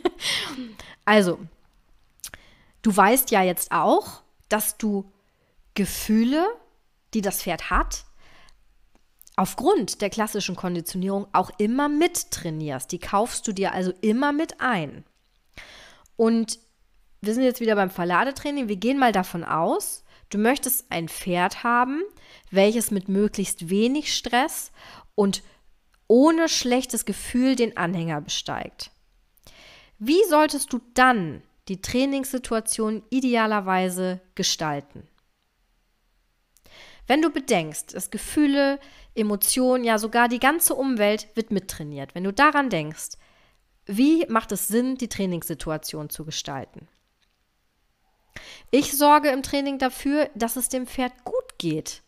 also, 1.05 1.39
Du 2.87 2.97
weißt 2.97 3.33
ja 3.33 3.43
jetzt 3.43 3.73
auch, 3.73 4.23
dass 4.49 4.79
du 4.79 5.11
Gefühle, 5.75 6.47
die 7.15 7.21
das 7.21 7.43
Pferd 7.43 7.69
hat, 7.69 8.05
aufgrund 9.35 10.03
der 10.03 10.09
klassischen 10.09 10.55
Konditionierung 10.55 11.27
auch 11.33 11.51
immer 11.59 11.89
mittrainierst. 11.89 12.93
Die 12.93 13.01
kaufst 13.01 13.49
du 13.49 13.53
dir 13.53 13.73
also 13.73 13.93
immer 14.03 14.31
mit 14.31 14.61
ein. 14.61 15.05
Und 16.15 16.61
wir 17.21 17.35
sind 17.35 17.43
jetzt 17.43 17.59
wieder 17.59 17.75
beim 17.75 17.91
Verladetraining. 17.91 18.69
Wir 18.69 18.77
gehen 18.77 19.01
mal 19.01 19.11
davon 19.11 19.43
aus, 19.43 20.05
du 20.31 20.39
möchtest 20.39 20.87
ein 20.93 21.09
Pferd 21.09 21.65
haben, 21.65 22.03
welches 22.53 22.93
mit 22.93 23.09
möglichst 23.09 23.69
wenig 23.69 24.15
Stress 24.15 24.71
und 25.17 25.43
ohne 26.07 26.49
schlechtes 26.49 27.05
Gefühl 27.05 27.57
den 27.57 27.77
Anhänger 27.77 28.21
besteigt. 28.21 28.93
Wie 29.99 30.23
solltest 30.29 30.73
du 30.73 30.81
dann 30.95 31.43
die 31.69 31.81
Trainingssituation 31.81 33.03
idealerweise 33.11 34.21
gestalten. 34.35 35.09
Wenn 37.07 37.23
du 37.23 37.31
bedenkst, 37.31 37.95
dass 37.95 38.11
Gefühle, 38.11 38.79
Emotionen, 39.15 39.85
ja 39.85 39.99
sogar 39.99 40.29
die 40.29 40.41
ganze 40.41 40.75
Umwelt 40.75 41.29
wird 41.35 41.51
mittrainiert, 41.51 42.15
wenn 42.15 42.25
du 42.25 42.33
daran 42.33 42.69
denkst, 42.69 43.17
wie 43.87 44.27
macht 44.27 44.51
es 44.53 44.67
Sinn, 44.67 44.97
die 44.97 45.09
Trainingssituation 45.09 46.11
zu 46.11 46.25
gestalten? 46.25 46.89
Ich 48.71 48.97
sorge 48.97 49.29
im 49.29 49.43
Training 49.43 49.79
dafür, 49.79 50.29
dass 50.35 50.57
es 50.57 50.69
dem 50.69 50.87
Pferd 50.87 51.13
gut 51.25 51.59
geht. 51.59 52.03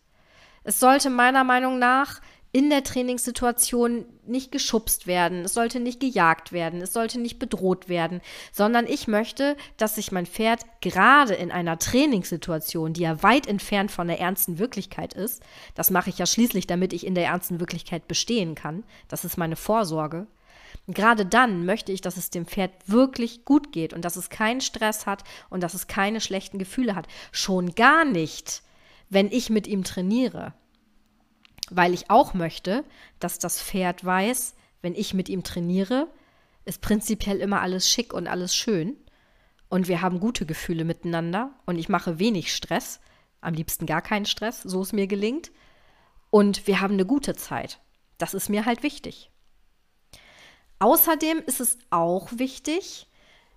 Es 0.64 0.80
sollte 0.80 1.08
meiner 1.08 1.44
Meinung 1.44 1.78
nach 1.78 2.20
in 2.50 2.70
der 2.70 2.82
Trainingssituation 2.82 4.06
nicht 4.26 4.52
geschubst 4.52 5.06
werden, 5.06 5.44
es 5.44 5.54
sollte 5.54 5.80
nicht 5.80 6.00
gejagt 6.00 6.52
werden, 6.52 6.80
es 6.80 6.92
sollte 6.92 7.20
nicht 7.20 7.38
bedroht 7.38 7.88
werden, 7.88 8.20
sondern 8.52 8.86
ich 8.86 9.06
möchte, 9.06 9.56
dass 9.76 9.96
sich 9.96 10.12
mein 10.12 10.26
Pferd 10.26 10.64
gerade 10.80 11.34
in 11.34 11.50
einer 11.50 11.78
Trainingssituation, 11.78 12.94
die 12.94 13.02
ja 13.02 13.22
weit 13.22 13.46
entfernt 13.46 13.90
von 13.90 14.08
der 14.08 14.18
ernsten 14.18 14.58
Wirklichkeit 14.58 15.12
ist, 15.12 15.42
das 15.74 15.90
mache 15.90 16.08
ich 16.08 16.18
ja 16.18 16.26
schließlich, 16.26 16.66
damit 16.66 16.92
ich 16.92 17.06
in 17.06 17.14
der 17.14 17.26
ernsten 17.26 17.60
Wirklichkeit 17.60 18.08
bestehen 18.08 18.54
kann, 18.54 18.84
das 19.08 19.24
ist 19.24 19.36
meine 19.36 19.56
Vorsorge. 19.56 20.26
gerade 20.86 21.26
dann 21.26 21.66
möchte 21.66 21.92
ich, 21.92 22.00
dass 22.00 22.16
es 22.16 22.30
dem 22.30 22.46
Pferd 22.46 22.72
wirklich 22.86 23.44
gut 23.44 23.72
geht 23.72 23.92
und 23.92 24.06
dass 24.06 24.16
es 24.16 24.30
keinen 24.30 24.62
Stress 24.62 25.04
hat 25.04 25.22
und 25.50 25.62
dass 25.62 25.74
es 25.74 25.86
keine 25.86 26.22
schlechten 26.22 26.58
Gefühle 26.58 26.94
hat. 26.94 27.08
Schon 27.30 27.74
gar 27.74 28.06
nicht, 28.06 28.62
wenn 29.10 29.30
ich 29.30 29.50
mit 29.50 29.66
ihm 29.66 29.84
trainiere 29.84 30.54
weil 31.70 31.94
ich 31.94 32.10
auch 32.10 32.34
möchte, 32.34 32.84
dass 33.18 33.38
das 33.38 33.62
Pferd 33.62 34.04
weiß, 34.04 34.54
wenn 34.82 34.94
ich 34.94 35.14
mit 35.14 35.28
ihm 35.28 35.42
trainiere, 35.42 36.08
ist 36.64 36.80
prinzipiell 36.80 37.38
immer 37.40 37.60
alles 37.60 37.88
schick 37.88 38.12
und 38.12 38.26
alles 38.26 38.54
schön 38.54 38.96
und 39.68 39.88
wir 39.88 40.02
haben 40.02 40.20
gute 40.20 40.46
Gefühle 40.46 40.84
miteinander 40.84 41.50
und 41.66 41.78
ich 41.78 41.88
mache 41.88 42.18
wenig 42.18 42.54
Stress, 42.54 43.00
am 43.40 43.54
liebsten 43.54 43.86
gar 43.86 44.02
keinen 44.02 44.26
Stress, 44.26 44.62
so 44.62 44.82
es 44.82 44.92
mir 44.92 45.06
gelingt 45.06 45.50
und 46.30 46.66
wir 46.66 46.80
haben 46.80 46.94
eine 46.94 47.06
gute 47.06 47.34
Zeit. 47.34 47.80
Das 48.18 48.34
ist 48.34 48.48
mir 48.48 48.66
halt 48.66 48.82
wichtig. 48.82 49.30
Außerdem 50.80 51.38
ist 51.46 51.60
es 51.60 51.78
auch 51.90 52.28
wichtig, 52.32 53.08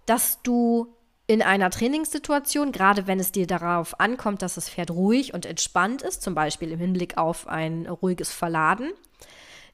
dass 0.05 0.41
du 0.41 0.95
in 1.31 1.41
einer 1.41 1.69
Trainingssituation, 1.69 2.73
gerade 2.73 3.07
wenn 3.07 3.17
es 3.17 3.31
dir 3.31 3.47
darauf 3.47 4.01
ankommt, 4.01 4.41
dass 4.41 4.55
das 4.55 4.69
Pferd 4.69 4.91
ruhig 4.91 5.33
und 5.33 5.45
entspannt 5.45 6.01
ist, 6.01 6.21
zum 6.21 6.35
Beispiel 6.35 6.71
im 6.71 6.79
Hinblick 6.79 7.17
auf 7.17 7.47
ein 7.47 7.87
ruhiges 7.87 8.33
Verladen, 8.33 8.91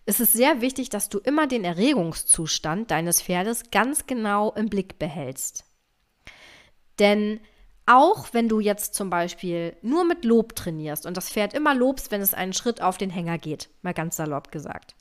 ist 0.05 0.19
es 0.19 0.33
sehr 0.33 0.61
wichtig, 0.61 0.89
dass 0.89 1.09
du 1.09 1.17
immer 1.17 1.47
den 1.47 1.63
Erregungszustand 1.63 2.91
deines 2.91 3.23
Pferdes 3.23 3.71
ganz 3.71 4.05
genau 4.05 4.51
im 4.51 4.69
Blick 4.69 4.99
behältst. 4.99 5.65
Denn 6.99 7.39
auch 7.87 8.27
wenn 8.33 8.49
du 8.49 8.59
jetzt 8.59 8.93
zum 8.93 9.09
Beispiel 9.09 9.75
nur 9.81 10.05
mit 10.05 10.25
Lob 10.25 10.55
trainierst 10.55 11.07
und 11.07 11.17
das 11.17 11.31
Pferd 11.31 11.55
immer 11.55 11.73
lobst, 11.73 12.11
wenn 12.11 12.21
es 12.21 12.35
einen 12.35 12.53
Schritt 12.53 12.83
auf 12.83 12.99
den 12.99 13.09
Hänger 13.09 13.39
geht, 13.39 13.71
mal 13.81 13.95
ganz 13.95 14.17
salopp 14.17 14.51
gesagt, 14.51 14.93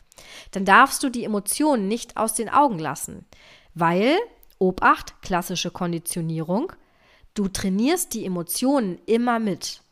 dann 0.53 0.65
darfst 0.65 1.03
du 1.03 1.11
die 1.11 1.25
Emotionen 1.25 1.87
nicht 1.87 2.17
aus 2.17 2.33
den 2.33 2.49
Augen 2.49 2.79
lassen, 2.79 3.27
weil 3.75 4.17
Obacht, 4.59 5.21
klassische 5.23 5.71
Konditionierung. 5.71 6.73
Du 7.35 7.49
trainierst 7.49 8.15
die 8.15 8.25
Emotionen 8.25 8.99
immer 9.07 9.39
mit. 9.39 9.83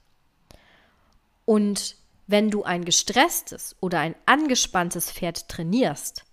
Und 1.44 1.96
wenn 2.26 2.50
du 2.50 2.62
ein 2.62 2.84
gestresstes 2.84 3.76
oder 3.80 4.00
ein 4.00 4.14
angespanntes 4.24 5.10
Pferd 5.10 5.48
trainierst, 5.48 6.24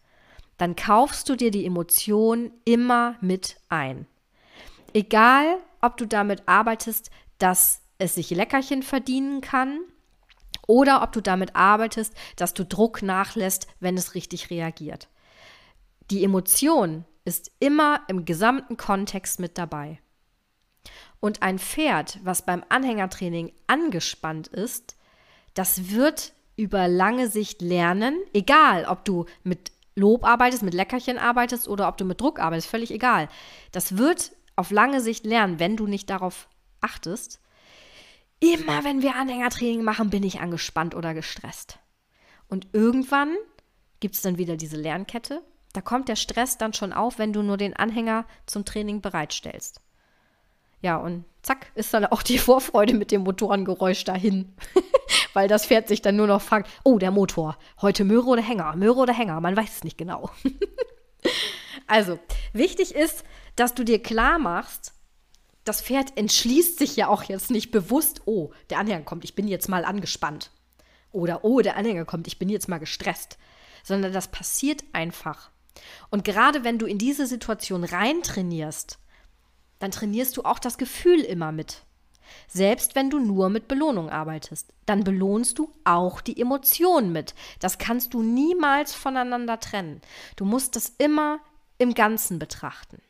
dann 0.58 0.76
kaufst 0.76 1.28
du 1.28 1.36
dir 1.36 1.52
die 1.52 1.66
Emotionen 1.66 2.52
immer 2.66 3.18
mit 3.20 3.58
ein. 3.68 4.08
Egal, 4.94 5.58
ob 5.82 5.98
du 5.98 6.06
damit 6.06 6.48
arbeitest, 6.48 7.10
dass 7.40 7.82
es 7.98 8.16
sich 8.16 8.30
Leckerchen 8.30 8.84
verdienen 8.84 9.42
kann 9.42 9.80
oder 10.68 11.02
ob 11.02 11.12
du 11.12 11.22
damit 11.22 11.56
arbeitest, 11.56 12.14
dass 12.36 12.54
du 12.54 12.64
Druck 12.64 13.02
nachlässt, 13.02 13.68
wenn 13.80 13.98
es 13.98 14.16
richtig 14.16 14.50
reagiert. 14.50 15.10
Die 16.10 16.24
Emotion 16.24 17.06
ist 17.26 17.52
immer 17.60 18.02
im 18.08 18.26
gesamten 18.26 18.78
Kontext 18.78 19.40
mit 19.40 19.58
dabei. 19.58 20.00
Und 21.20 21.44
ein 21.44 21.60
Pferd, 21.60 22.20
was 22.24 22.46
beim 22.46 22.64
Anhängertraining 22.70 23.52
angespannt 23.68 24.48
ist, 24.48 24.96
das 25.54 25.92
wird 25.92 26.34
über 26.56 26.88
lange 26.88 27.28
Sicht 27.28 27.62
lernen, 27.62 28.20
egal 28.34 28.86
ob 28.86 29.06
du 29.06 29.26
mit 29.44 29.72
Lob 29.96 30.24
arbeitest, 30.24 30.64
mit 30.64 30.74
Leckerchen 30.74 31.18
arbeitest 31.18 31.68
oder 31.68 31.88
ob 31.88 31.98
du 31.98 32.06
mit 32.06 32.20
Druck 32.22 32.40
arbeitest, 32.40 32.70
völlig 32.70 32.92
egal. 32.92 33.30
Das 33.72 33.98
wird 33.98 34.32
auf 34.56 34.72
lange 34.72 35.02
Sicht 35.02 35.26
lernen, 35.26 35.60
wenn 35.60 35.78
du 35.78 35.86
nicht 35.86 36.10
darauf 36.10 36.48
achtest. 36.80 37.40
Immer 38.40 38.84
wenn 38.84 39.02
wir 39.02 39.16
Anhängertraining 39.16 39.84
machen, 39.84 40.10
bin 40.10 40.24
ich 40.24 40.40
angespannt 40.40 40.96
oder 40.96 41.14
gestresst. 41.14 41.78
Und 42.48 42.68
irgendwann 42.74 43.36
gibt 44.00 44.16
es 44.16 44.22
dann 44.22 44.38
wieder 44.38 44.58
diese 44.58 44.78
Lernkette 44.78 45.44
da 45.74 45.82
kommt 45.82 46.10
der 46.10 46.16
Stress 46.16 46.58
dann 46.58 46.74
schon 46.74 46.94
auf, 46.94 47.20
wenn 47.20 47.34
du 47.34 47.42
nur 47.44 47.58
den 47.58 47.76
Anhänger 47.76 48.26
zum 48.46 48.66
Training 48.66 49.02
bereitstellst. 49.02 49.82
Ja, 50.82 50.98
und 50.98 51.26
zack, 51.44 51.72
ist 51.76 51.94
dann 51.94 52.06
auch 52.06 52.24
die 52.24 52.38
Vorfreude 52.40 52.94
mit 52.94 53.12
dem 53.12 53.22
Motorengeräusch 53.22 54.04
dahin. 54.04 54.54
Weil 55.34 55.48
das 55.48 55.66
Pferd 55.66 55.88
sich 55.88 56.02
dann 56.02 56.16
nur 56.16 56.28
noch 56.28 56.42
fragt, 56.42 56.70
oh, 56.84 56.98
der 56.98 57.12
Motor, 57.12 57.58
heute 57.82 58.04
Möhre 58.04 58.28
oder 58.28 58.42
Hänger, 58.42 58.76
Möhre 58.76 59.00
oder 59.00 59.14
Hänger, 59.14 59.40
man 59.40 59.56
weiß 59.56 59.78
es 59.78 59.84
nicht 59.84 59.98
genau. 59.98 60.30
also, 61.88 62.20
wichtig 62.52 62.94
ist, 62.94 63.24
dass 63.56 63.74
du 63.74 63.86
dir 63.86 64.02
klar 64.02 64.40
machst, 64.40 64.94
das 65.64 65.82
Pferd 65.82 66.18
entschließt 66.18 66.80
sich 66.80 66.96
ja 66.96 67.08
auch 67.08 67.24
jetzt 67.24 67.52
nicht 67.52 67.72
bewusst, 67.72 68.24
oh, 68.26 68.52
der 68.70 68.80
Anhänger 68.80 69.04
kommt, 69.04 69.24
ich 69.24 69.36
bin 69.36 69.48
jetzt 69.48 69.70
mal 69.70 69.86
angespannt. 69.86 70.52
Oder, 71.12 71.46
oh, 71.46 71.62
der 71.62 71.78
Anhänger 71.78 72.06
kommt, 72.06 72.28
ich 72.28 72.40
bin 72.40 72.50
jetzt 72.50 72.68
mal 72.68 72.80
gestresst 72.80 73.38
sondern 73.84 74.14
das 74.14 74.28
passiert 74.30 74.84
einfach. 74.94 75.52
Und 76.10 76.24
gerade 76.24 76.64
wenn 76.64 76.78
du 76.78 76.86
in 76.86 76.98
diese 76.98 77.26
Situation 77.26 77.84
rein 77.84 78.22
trainierst, 78.22 79.00
dann 79.80 79.92
trainierst 79.92 80.38
du 80.38 80.44
auch 80.44 80.60
das 80.60 80.78
Gefühl 80.78 81.22
immer 81.22 81.52
mit. 81.52 81.84
Selbst 82.48 82.96
wenn 82.96 83.10
du 83.10 83.20
nur 83.20 83.50
mit 83.50 83.68
Belohnung 83.68 84.10
arbeitest, 84.10 84.72
dann 84.86 85.04
belohnst 85.04 85.60
du 85.60 85.72
auch 85.84 86.22
die 86.22 86.40
Emotionen 86.40 87.12
mit. 87.12 87.34
Das 87.60 87.78
kannst 87.78 88.14
du 88.14 88.22
niemals 88.22 88.94
voneinander 88.94 89.60
trennen. 89.60 90.02
Du 90.36 90.46
musst 90.46 90.76
das 90.76 90.94
immer 90.98 91.40
im 91.78 91.94
Ganzen 91.94 92.40
betrachten. 92.40 93.02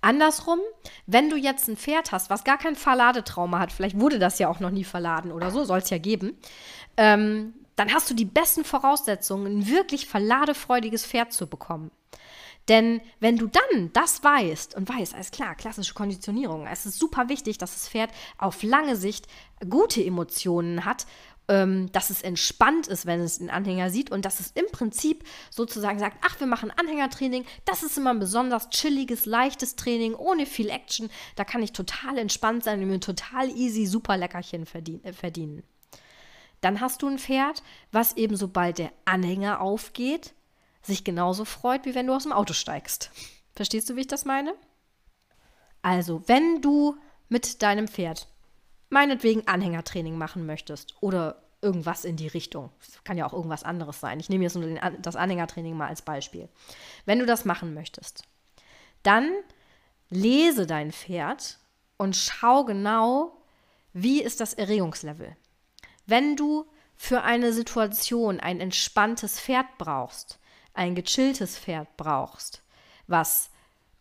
Andersrum, 0.00 0.60
wenn 1.06 1.30
du 1.30 1.36
jetzt 1.36 1.68
ein 1.68 1.76
Pferd 1.76 2.12
hast, 2.12 2.30
was 2.30 2.44
gar 2.44 2.58
kein 2.58 2.76
Verladetrauma 2.76 3.58
hat, 3.58 3.72
vielleicht 3.72 3.98
wurde 3.98 4.18
das 4.18 4.38
ja 4.38 4.48
auch 4.48 4.60
noch 4.60 4.70
nie 4.70 4.84
verladen 4.84 5.32
oder 5.32 5.50
so, 5.50 5.64
soll 5.64 5.78
es 5.78 5.90
ja 5.90 5.98
geben, 5.98 6.38
ähm, 6.96 7.54
dann 7.76 7.92
hast 7.92 8.10
du 8.10 8.14
die 8.14 8.24
besten 8.24 8.64
Voraussetzungen, 8.64 9.60
ein 9.60 9.68
wirklich 9.68 10.06
verladefreudiges 10.06 11.06
Pferd 11.06 11.32
zu 11.32 11.46
bekommen. 11.46 11.90
Denn 12.68 13.00
wenn 13.20 13.36
du 13.36 13.46
dann 13.46 13.92
das 13.92 14.24
weißt 14.24 14.74
und 14.74 14.88
weißt, 14.88 15.14
alles 15.14 15.30
klar, 15.30 15.54
klassische 15.54 15.94
Konditionierung, 15.94 16.66
es 16.66 16.84
ist 16.84 16.98
super 16.98 17.28
wichtig, 17.28 17.58
dass 17.58 17.74
das 17.74 17.88
Pferd 17.88 18.10
auf 18.38 18.62
lange 18.62 18.96
Sicht 18.96 19.28
gute 19.68 20.04
Emotionen 20.04 20.84
hat, 20.84 21.06
ähm, 21.48 21.92
dass 21.92 22.10
es 22.10 22.22
entspannt 22.22 22.88
ist, 22.88 23.06
wenn 23.06 23.20
es 23.20 23.38
den 23.38 23.50
Anhänger 23.50 23.90
sieht 23.90 24.10
und 24.10 24.24
dass 24.24 24.40
es 24.40 24.50
im 24.50 24.66
Prinzip 24.72 25.22
sozusagen 25.50 26.00
sagt, 26.00 26.16
ach, 26.26 26.40
wir 26.40 26.48
machen 26.48 26.72
Anhängertraining, 26.76 27.44
das 27.64 27.84
ist 27.84 27.98
immer 27.98 28.10
ein 28.10 28.18
besonders 28.18 28.68
chilliges, 28.70 29.26
leichtes 29.26 29.76
Training, 29.76 30.14
ohne 30.14 30.44
viel 30.44 30.68
Action, 30.68 31.08
da 31.36 31.44
kann 31.44 31.62
ich 31.62 31.72
total 31.72 32.18
entspannt 32.18 32.64
sein 32.64 32.82
und 32.82 32.88
mir 32.88 32.98
total 32.98 33.48
easy 33.50 33.86
super 33.86 34.16
Leckerchen 34.16 34.66
äh, 35.04 35.12
verdienen. 35.12 35.62
Dann 36.60 36.80
hast 36.80 37.02
du 37.02 37.08
ein 37.08 37.18
Pferd, 37.18 37.62
was 37.92 38.16
eben 38.16 38.36
sobald 38.36 38.78
der 38.78 38.92
Anhänger 39.04 39.60
aufgeht, 39.60 40.34
sich 40.82 41.04
genauso 41.04 41.44
freut, 41.44 41.84
wie 41.84 41.94
wenn 41.94 42.06
du 42.06 42.14
aus 42.14 42.22
dem 42.22 42.32
Auto 42.32 42.52
steigst. 42.52 43.10
Verstehst 43.54 43.90
du, 43.90 43.96
wie 43.96 44.02
ich 44.02 44.06
das 44.06 44.24
meine? 44.24 44.54
Also, 45.82 46.22
wenn 46.26 46.62
du 46.62 46.96
mit 47.28 47.62
deinem 47.62 47.88
Pferd 47.88 48.28
meinetwegen 48.88 49.46
Anhängertraining 49.46 50.16
machen 50.16 50.46
möchtest 50.46 50.94
oder 51.00 51.42
irgendwas 51.62 52.04
in 52.04 52.16
die 52.16 52.28
Richtung, 52.28 52.70
das 52.78 53.02
kann 53.04 53.16
ja 53.16 53.26
auch 53.26 53.32
irgendwas 53.32 53.64
anderes 53.64 54.00
sein. 54.00 54.20
Ich 54.20 54.28
nehme 54.28 54.44
jetzt 54.44 54.56
nur 54.56 54.68
das 55.00 55.16
Anhängertraining 55.16 55.76
mal 55.76 55.88
als 55.88 56.02
Beispiel. 56.02 56.48
Wenn 57.04 57.18
du 57.18 57.26
das 57.26 57.44
machen 57.44 57.74
möchtest, 57.74 58.24
dann 59.02 59.30
lese 60.10 60.66
dein 60.66 60.92
Pferd 60.92 61.58
und 61.96 62.14
schau 62.16 62.64
genau, 62.64 63.32
wie 63.92 64.22
ist 64.22 64.40
das 64.40 64.54
Erregungslevel. 64.54 65.36
Wenn 66.06 66.36
du 66.36 66.66
für 66.96 67.22
eine 67.22 67.52
Situation 67.52 68.40
ein 68.40 68.60
entspanntes 68.60 69.40
Pferd 69.40 69.66
brauchst, 69.76 70.38
ein 70.72 70.94
gechilltes 70.94 71.58
Pferd 71.58 71.96
brauchst, 71.96 72.62
was 73.06 73.50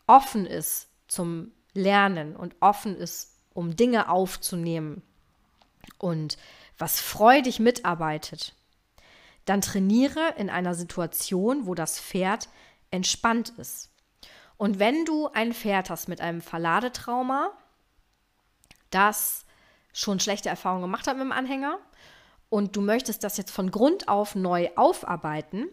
offen 0.07 0.45
ist 0.45 0.87
zum 1.07 1.51
Lernen 1.73 2.35
und 2.35 2.55
offen 2.59 2.95
ist, 2.95 3.33
um 3.53 3.75
Dinge 3.75 4.09
aufzunehmen 4.09 5.01
und 5.97 6.37
was 6.77 6.99
freudig 6.99 7.59
mitarbeitet, 7.59 8.53
dann 9.45 9.61
trainiere 9.61 10.33
in 10.37 10.49
einer 10.49 10.73
Situation, 10.73 11.65
wo 11.65 11.75
das 11.75 11.99
Pferd 11.99 12.49
entspannt 12.91 13.49
ist. 13.57 13.91
Und 14.57 14.79
wenn 14.79 15.05
du 15.05 15.27
ein 15.29 15.53
Pferd 15.53 15.89
hast 15.89 16.07
mit 16.07 16.21
einem 16.21 16.41
Verladetrauma, 16.41 17.51
das 18.89 19.44
schon 19.95 20.19
schlechte 20.19 20.49
Erfahrungen 20.49 20.83
gemacht 20.83 21.07
hat 21.07 21.15
mit 21.15 21.23
dem 21.23 21.31
Anhänger 21.31 21.79
und 22.49 22.75
du 22.75 22.81
möchtest 22.81 23.23
das 23.23 23.37
jetzt 23.37 23.51
von 23.51 23.71
Grund 23.71 24.07
auf 24.07 24.35
neu 24.35 24.69
aufarbeiten, 24.75 25.67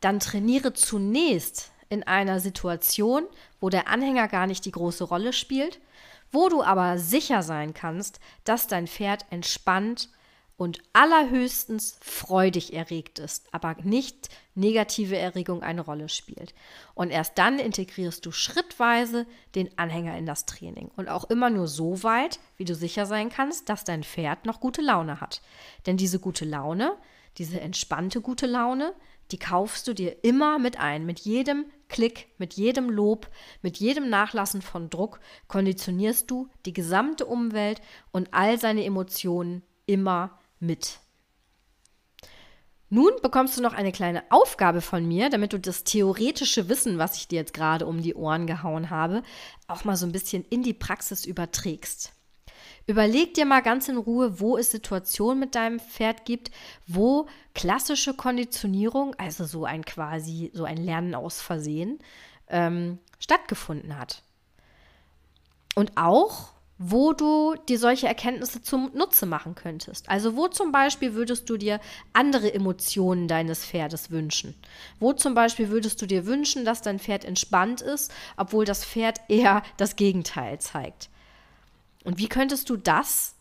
dann 0.00 0.20
trainiere 0.20 0.72
zunächst 0.72 1.72
in 1.88 2.02
einer 2.04 2.40
Situation, 2.40 3.24
wo 3.60 3.68
der 3.68 3.88
Anhänger 3.88 4.28
gar 4.28 4.46
nicht 4.46 4.64
die 4.64 4.70
große 4.70 5.04
Rolle 5.04 5.32
spielt, 5.32 5.80
wo 6.30 6.48
du 6.48 6.62
aber 6.62 6.98
sicher 6.98 7.42
sein 7.42 7.74
kannst, 7.74 8.20
dass 8.44 8.66
dein 8.66 8.86
Pferd 8.86 9.26
entspannt 9.30 10.08
und 10.56 10.80
allerhöchstens 10.92 11.98
freudig 12.00 12.72
erregt 12.72 13.18
ist, 13.18 13.52
aber 13.52 13.76
nicht 13.82 14.28
negative 14.54 15.16
Erregung 15.16 15.62
eine 15.62 15.80
Rolle 15.80 16.08
spielt. 16.08 16.54
Und 16.94 17.10
erst 17.10 17.38
dann 17.38 17.58
integrierst 17.58 18.24
du 18.24 18.30
schrittweise 18.30 19.26
den 19.54 19.76
Anhänger 19.78 20.16
in 20.16 20.26
das 20.26 20.46
Training 20.46 20.90
und 20.96 21.08
auch 21.08 21.24
immer 21.24 21.50
nur 21.50 21.66
so 21.66 22.02
weit, 22.04 22.38
wie 22.56 22.64
du 22.64 22.74
sicher 22.74 23.06
sein 23.06 23.30
kannst, 23.30 23.68
dass 23.68 23.84
dein 23.84 24.04
Pferd 24.04 24.46
noch 24.46 24.60
gute 24.60 24.80
Laune 24.82 25.20
hat. 25.20 25.42
Denn 25.86 25.96
diese 25.96 26.20
gute 26.20 26.44
Laune, 26.44 26.92
diese 27.36 27.60
entspannte 27.60 28.20
gute 28.20 28.46
Laune, 28.46 28.94
die 29.30 29.38
kaufst 29.38 29.88
du 29.88 29.94
dir 29.94 30.22
immer 30.22 30.58
mit 30.60 30.78
ein. 30.78 31.04
Mit 31.06 31.20
jedem 31.20 31.66
Klick, 31.88 32.28
mit 32.38 32.54
jedem 32.54 32.90
Lob, 32.90 33.28
mit 33.62 33.78
jedem 33.78 34.08
Nachlassen 34.08 34.62
von 34.62 34.90
Druck 34.90 35.18
konditionierst 35.48 36.30
du 36.30 36.48
die 36.66 36.72
gesamte 36.72 37.26
Umwelt 37.26 37.80
und 38.12 38.28
all 38.32 38.60
seine 38.60 38.84
Emotionen 38.84 39.62
immer 39.86 40.38
mit. 40.66 40.98
Nun 42.90 43.12
bekommst 43.22 43.56
du 43.56 43.62
noch 43.62 43.72
eine 43.72 43.92
kleine 43.92 44.22
Aufgabe 44.30 44.80
von 44.80 45.04
mir, 45.06 45.28
damit 45.28 45.52
du 45.52 45.58
das 45.58 45.84
theoretische 45.84 46.68
Wissen, 46.68 46.98
was 46.98 47.16
ich 47.16 47.26
dir 47.26 47.40
jetzt 47.40 47.54
gerade 47.54 47.86
um 47.86 48.02
die 48.02 48.14
Ohren 48.14 48.46
gehauen 48.46 48.90
habe, 48.90 49.22
auch 49.66 49.84
mal 49.84 49.96
so 49.96 50.06
ein 50.06 50.12
bisschen 50.12 50.44
in 50.44 50.62
die 50.62 50.74
Praxis 50.74 51.24
überträgst. 51.24 52.12
Überleg 52.86 53.34
dir 53.34 53.46
mal 53.46 53.62
ganz 53.62 53.88
in 53.88 53.96
Ruhe, 53.96 54.38
wo 54.40 54.58
es 54.58 54.70
Situationen 54.70 55.40
mit 55.40 55.54
deinem 55.54 55.80
Pferd 55.80 56.24
gibt, 56.24 56.50
wo 56.86 57.26
klassische 57.54 58.14
Konditionierung, 58.14 59.14
also 59.16 59.44
so 59.44 59.64
ein 59.64 59.84
quasi, 59.84 60.50
so 60.54 60.64
ein 60.64 60.76
Lernen 60.76 61.14
aus 61.14 61.40
Versehen, 61.40 61.98
ähm, 62.48 62.98
stattgefunden 63.18 63.98
hat. 63.98 64.22
Und 65.74 65.96
auch, 65.96 66.50
wo 66.78 67.12
du 67.12 67.54
dir 67.68 67.78
solche 67.78 68.08
Erkenntnisse 68.08 68.60
zum 68.60 68.90
Nutze 68.94 69.26
machen 69.26 69.54
könntest. 69.54 70.08
Also 70.08 70.36
wo 70.36 70.48
zum 70.48 70.72
Beispiel 70.72 71.14
würdest 71.14 71.48
du 71.48 71.56
dir 71.56 71.80
andere 72.12 72.52
Emotionen 72.52 73.28
deines 73.28 73.64
Pferdes 73.64 74.10
wünschen? 74.10 74.54
Wo 74.98 75.12
zum 75.12 75.34
Beispiel 75.34 75.68
würdest 75.70 76.02
du 76.02 76.06
dir 76.06 76.26
wünschen, 76.26 76.64
dass 76.64 76.82
dein 76.82 76.98
Pferd 76.98 77.24
entspannt 77.24 77.80
ist, 77.80 78.12
obwohl 78.36 78.64
das 78.64 78.84
Pferd 78.84 79.20
eher 79.28 79.62
das 79.76 79.94
Gegenteil 79.94 80.58
zeigt? 80.58 81.10
Und 82.02 82.18
wie 82.18 82.28
könntest 82.28 82.68
du 82.68 82.76
das 82.76 83.36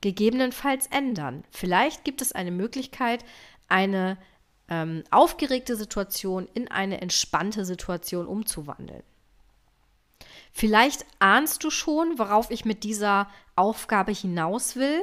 gegebenenfalls 0.00 0.86
ändern? 0.86 1.44
Vielleicht 1.50 2.04
gibt 2.04 2.22
es 2.22 2.32
eine 2.32 2.50
Möglichkeit, 2.50 3.24
eine 3.68 4.16
ähm, 4.70 5.04
aufgeregte 5.10 5.76
Situation 5.76 6.48
in 6.54 6.68
eine 6.70 7.00
entspannte 7.00 7.64
Situation 7.64 8.26
umzuwandeln. 8.26 9.02
Vielleicht 10.58 11.06
ahnst 11.20 11.62
du 11.62 11.70
schon, 11.70 12.18
worauf 12.18 12.50
ich 12.50 12.64
mit 12.64 12.82
dieser 12.82 13.30
Aufgabe 13.54 14.10
hinaus 14.10 14.74
will, 14.74 15.00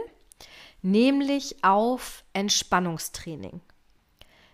nämlich 0.81 1.63
auf 1.63 2.25
Entspannungstraining. 2.33 3.61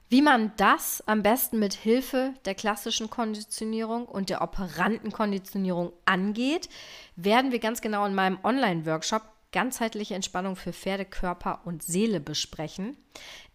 Wie 0.09 0.21
man 0.21 0.51
das 0.57 1.01
am 1.07 1.23
besten 1.23 1.57
mit 1.57 1.73
Hilfe 1.73 2.35
der 2.45 2.53
klassischen 2.53 3.09
Konditionierung 3.09 4.05
und 4.05 4.29
der 4.29 4.43
operanten 4.43 5.11
Konditionierung 5.11 5.91
angeht, 6.05 6.69
werden 7.15 7.51
wir 7.51 7.57
ganz 7.57 7.81
genau 7.81 8.05
in 8.05 8.13
meinem 8.13 8.37
Online-Workshop 8.43 9.23
ganzheitliche 9.51 10.15
Entspannung 10.15 10.55
für 10.55 10.73
Pferde, 10.73 11.05
Körper 11.05 11.61
und 11.65 11.83
Seele 11.83 12.19
besprechen. 12.19 12.97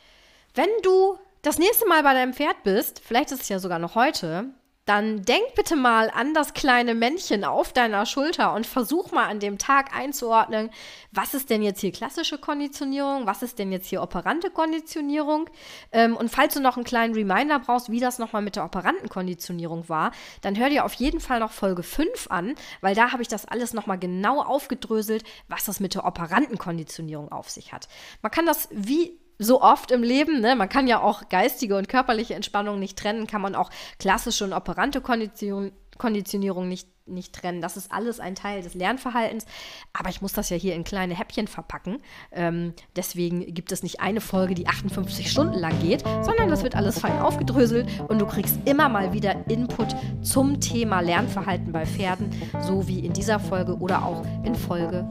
Wenn 0.54 0.70
du 0.84 1.18
das 1.42 1.58
nächste 1.58 1.88
Mal 1.88 2.04
bei 2.04 2.14
deinem 2.14 2.34
Pferd 2.34 2.64
bist, 2.64 3.02
vielleicht 3.04 3.32
ist 3.32 3.42
es 3.44 3.50
ja 3.50 3.60
sogar 3.60 3.80
noch 3.80 3.96
heute, 3.96 4.54
dann 4.90 5.22
denk 5.22 5.54
bitte 5.54 5.76
mal 5.76 6.10
an 6.10 6.34
das 6.34 6.56
kleine 6.56 6.96
Männchen 6.96 7.44
auf 7.44 7.74
deiner 7.74 8.08
Schulter 8.08 8.56
und 8.56 8.66
versuch 8.66 9.12
mal 9.12 9.28
an 9.28 9.40
dem 9.40 9.60
Tag 9.60 9.96
einzuordnen, 9.96 10.72
was 11.12 11.36
ist 11.36 11.52
denn 11.52 11.62
jetzt 11.62 11.82
hier 11.82 11.92
klassische 11.92 12.40
Konditionierung, 12.40 13.28
was 13.28 13.44
ist 13.44 13.60
denn 13.60 13.72
jetzt 13.72 13.86
hier 13.86 14.02
operante 14.02 14.50
Konditionierung. 14.50 15.48
Ähm, 15.92 16.18
und 16.18 16.30
falls 16.30 16.56
du 16.56 16.60
noch 16.60 16.76
einen 16.76 16.86
kleinen 16.86 17.14
Reminder 17.14 17.60
brauchst, 17.60 17.92
wie 17.92 18.00
das 18.00 18.18
nochmal 18.18 18.42
mit 18.42 18.56
der 18.56 18.66
operanten 18.66 19.10
Konditionierung 19.10 19.88
war, 19.90 20.12
dann 20.42 20.58
hör 20.58 20.70
dir 20.70 20.86
auf 20.86 20.94
jeden 20.96 21.20
Fall 21.20 21.40
noch 21.40 21.52
Folge 21.52 21.84
5 21.84 22.32
an, 22.32 22.56
weil 22.82 22.96
da 22.96 23.12
habe 23.12 23.22
ich 23.22 23.28
das 23.28 23.46
alles 23.46 23.76
nochmal 23.76 24.00
genau 24.00 24.42
aufgedröselt, 24.42 25.24
was 25.48 25.66
das 25.66 25.80
mit 25.80 25.94
der 25.94 26.04
operanten 26.04 26.58
Konditionierung 26.58 27.32
auf 27.32 27.52
sich 27.52 27.74
hat. 27.74 27.90
Man 28.24 28.32
kann 28.32 28.48
das 28.48 28.68
wie 28.72 29.20
so 29.40 29.62
oft 29.62 29.90
im 29.92 30.04
Leben, 30.04 30.42
ne? 30.42 30.56
man 30.56 30.70
kann 30.70 30.88
ja 30.88 31.02
auch 31.02 31.30
geistige 31.30 31.78
und 31.78 31.88
körperliche 31.88 32.36
Entspannung 32.36 32.78
nicht 32.78 33.00
trennen, 33.00 33.26
kann 33.26 33.42
man 33.42 33.56
auch 33.56 33.72
klassische 33.98 34.44
und 34.44 34.54
operante 34.54 35.00
Kondition, 35.00 35.72
Konditionierung 35.98 36.68
nicht, 36.68 36.88
nicht 37.08 37.34
trennen. 37.34 37.62
Das 37.62 37.78
ist 37.78 37.92
alles 37.92 38.20
ein 38.20 38.36
Teil 38.36 38.62
des 38.62 38.74
Lernverhaltens, 38.74 39.46
aber 39.94 40.10
ich 40.10 40.22
muss 40.22 40.34
das 40.34 40.50
ja 40.50 40.58
hier 40.58 40.76
in 40.76 40.84
kleine 40.84 41.18
Häppchen 41.18 41.48
verpacken. 41.48 42.00
Ähm, 42.34 42.74
deswegen 42.98 43.54
gibt 43.54 43.72
es 43.72 43.82
nicht 43.82 44.02
eine 44.02 44.20
Folge, 44.20 44.56
die 44.56 44.68
58 44.68 45.32
Stunden 45.32 45.58
lang 45.58 45.80
geht, 45.80 46.04
sondern 46.22 46.50
das 46.50 46.64
wird 46.64 46.76
alles 46.76 47.00
fein 47.00 47.20
aufgedröselt 47.20 47.88
und 48.10 48.20
du 48.20 48.26
kriegst 48.26 48.60
immer 48.66 48.90
mal 48.90 49.14
wieder 49.14 49.48
Input 49.50 49.96
zum 50.22 50.60
Thema 50.60 51.00
Lernverhalten 51.00 51.72
bei 51.72 51.86
Pferden, 51.86 52.30
so 52.60 52.88
wie 52.90 53.00
in 53.06 53.14
dieser 53.14 53.40
Folge 53.40 53.78
oder 53.78 54.04
auch 54.04 54.26
in 54.44 54.54
Folge 54.54 55.08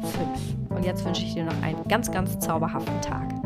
5. 0.69 0.77
Und 0.77 0.85
jetzt 0.85 1.05
wünsche 1.05 1.25
ich 1.25 1.33
dir 1.33 1.45
noch 1.45 1.62
einen 1.62 1.83
ganz, 1.88 2.11
ganz 2.11 2.38
zauberhaften 2.38 3.01
Tag. 3.01 3.38